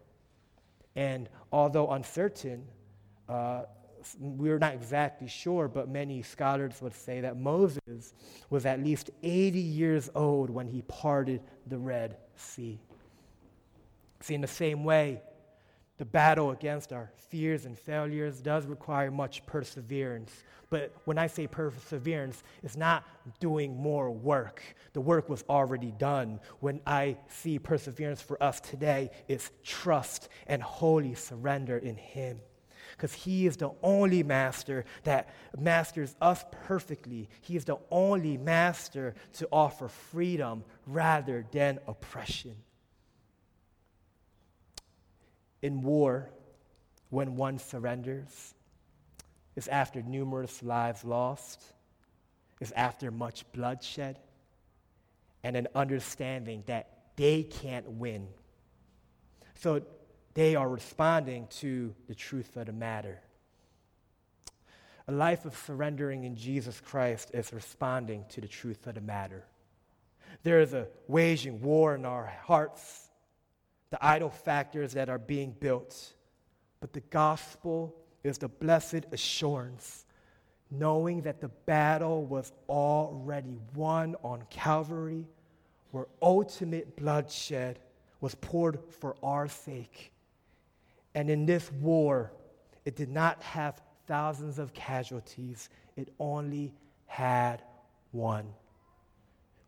And 0.95 1.29
although 1.53 1.91
uncertain, 1.91 2.67
uh, 3.29 3.63
we're 4.19 4.59
not 4.59 4.75
exactly 4.75 5.29
sure, 5.29 5.69
but 5.69 5.89
many 5.89 6.23
scholars 6.23 6.81
would 6.81 6.95
say 6.95 7.21
that 7.21 7.37
Moses 7.37 8.15
was 8.51 8.67
at 8.67 8.83
least 8.83 9.11
80 9.23 9.59
years 9.59 10.11
old 10.15 10.51
when 10.51 10.67
he 10.67 10.83
parted 10.83 11.41
the 11.67 11.79
Red 11.79 12.17
Sea. 12.37 12.81
See, 14.21 14.35
in 14.35 14.41
the 14.41 14.47
same 14.47 14.85
way, 14.85 15.21
the 15.99 16.05
battle 16.05 16.51
against 16.51 16.93
our 16.93 17.11
fears 17.29 17.65
and 17.65 17.79
failures 17.79 18.41
does 18.41 18.67
require 18.67 19.11
much 19.11 19.45
perseverance. 19.47 20.43
But 20.71 20.93
when 21.05 21.19
I 21.19 21.27
say 21.27 21.47
perseverance, 21.47 22.43
it's 22.63 22.77
not 22.77 23.05
doing 23.41 23.77
more 23.77 24.11
work. 24.11 24.63
The 24.95 25.01
work 25.01 25.29
was 25.29 25.45
already 25.49 25.93
done. 25.93 26.41
When 26.61 26.81
I 26.87 27.19
see 27.29 27.59
perseverance 27.59 28.23
for 28.23 28.43
us 28.43 28.59
today, 28.61 29.11
it's 29.29 29.51
trust 29.63 30.29
and 30.47 30.63
holy 30.63 31.15
surrender 31.15 31.79
in 31.79 31.97
Him 31.97 32.41
because 32.93 33.13
He 33.13 33.47
is 33.47 33.57
the 33.57 33.71
only 33.83 34.23
master 34.23 34.85
that 35.05 35.29
masters 35.59 36.15
us 36.21 36.45
perfectly. 36.67 37.29
He 37.41 37.57
is 37.57 37.65
the 37.65 37.79
only 37.91 38.37
master 38.37 39.15
to 39.35 39.49
offer 39.51 39.89
freedom 39.89 40.65
rather 40.87 41.45
than 41.51 41.79
oppression. 41.87 42.57
In 45.61 45.83
war, 45.83 46.31
when 47.11 47.37
one 47.37 47.59
surrenders, 47.59 48.55
it's 49.55 49.69
after 49.69 50.03
numerous 50.03 50.63
lives 50.63 51.05
lost, 51.05 51.63
it's 52.61 52.73
after 52.73 53.11
much 53.11 53.45
bloodshed, 53.53 54.19
and 55.45 55.57
an 55.57 55.69
understanding 55.75 56.63
that 56.67 56.89
they 57.17 57.43
can't 57.43 57.89
win. 57.91 58.29
So 59.55 59.83
they 60.35 60.57
are 60.57 60.69
responding 60.69 61.47
to 61.49 61.95
the 62.09 62.15
truth 62.15 62.57
of 62.57 62.67
the 62.67 62.73
matter. 62.73 63.21
A 65.09 65.13
life 65.13 65.45
of 65.45 65.57
surrendering 65.57 66.25
in 66.25 66.37
Jesus 66.37 66.81
Christ 66.81 67.31
is 67.35 67.53
responding 67.53 68.25
to 68.31 68.41
the 68.41 68.49
truth 68.49 68.87
of 68.87 68.95
the 68.95 69.01
matter. 69.01 69.45
There 70.43 70.61
is 70.61 70.73
a 70.73 70.87
waging 71.09 71.61
war 71.61 71.95
in 71.95 72.07
our 72.07 72.33
hearts, 72.45 73.11
the 73.91 74.05
idol 74.05 74.31
factors 74.31 74.95
that 74.95 75.09
are 75.09 75.19
being 75.19 75.55
built. 75.59 76.15
But 76.81 76.93
the 76.93 77.01
gospel 77.01 77.95
is 78.25 78.39
the 78.39 78.49
blessed 78.49 79.07
assurance, 79.13 80.07
knowing 80.71 81.23
that 81.23 81.41
the 81.41 81.49
battle 81.49 82.25
was 82.25 82.53
already 82.69 83.59
won 83.75 84.17
on 84.23 84.45
Calvary, 84.49 85.27
where 85.91 86.07
ultimate 86.23 86.97
bloodshed 86.97 87.81
was 88.21 88.35
poured 88.37 88.79
for 89.01 89.17
our 89.23 89.49
sake 89.49 90.13
and 91.15 91.31
in 91.31 91.47
this 91.47 91.71
war, 91.73 92.33
it 92.85 92.97
did 92.97 93.11
not 93.11 93.43
have 93.43 93.81
thousands 94.07 94.59
of 94.59 94.73
casualties, 94.75 95.69
it 95.97 96.13
only 96.19 96.73
had 97.07 97.63
one. 98.11 98.47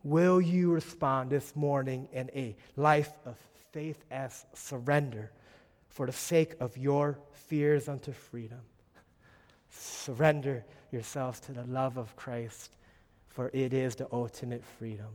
Will 0.03 0.39
you 0.39 0.71
respond 0.71 1.29
this 1.29 1.55
morning 1.55 2.07
in 2.11 2.29
a 2.35 2.55
life 2.75 3.11
of 3.25 3.37
faith 3.71 4.03
as 4.11 4.45
surrender 4.53 5.31
for 5.89 6.05
the 6.05 6.13
sake 6.13 6.55
of 6.59 6.77
your 6.77 7.17
fears 7.31 7.87
unto 7.87 8.11
freedom? 8.11 8.61
Surrender 9.69 10.63
yourselves 10.91 11.39
to 11.41 11.51
the 11.51 11.63
love 11.63 11.97
of 11.97 12.15
Christ, 12.15 12.75
for 13.29 13.49
it 13.53 13.73
is 13.73 13.95
the 13.95 14.07
ultimate 14.11 14.63
freedom. 14.77 15.09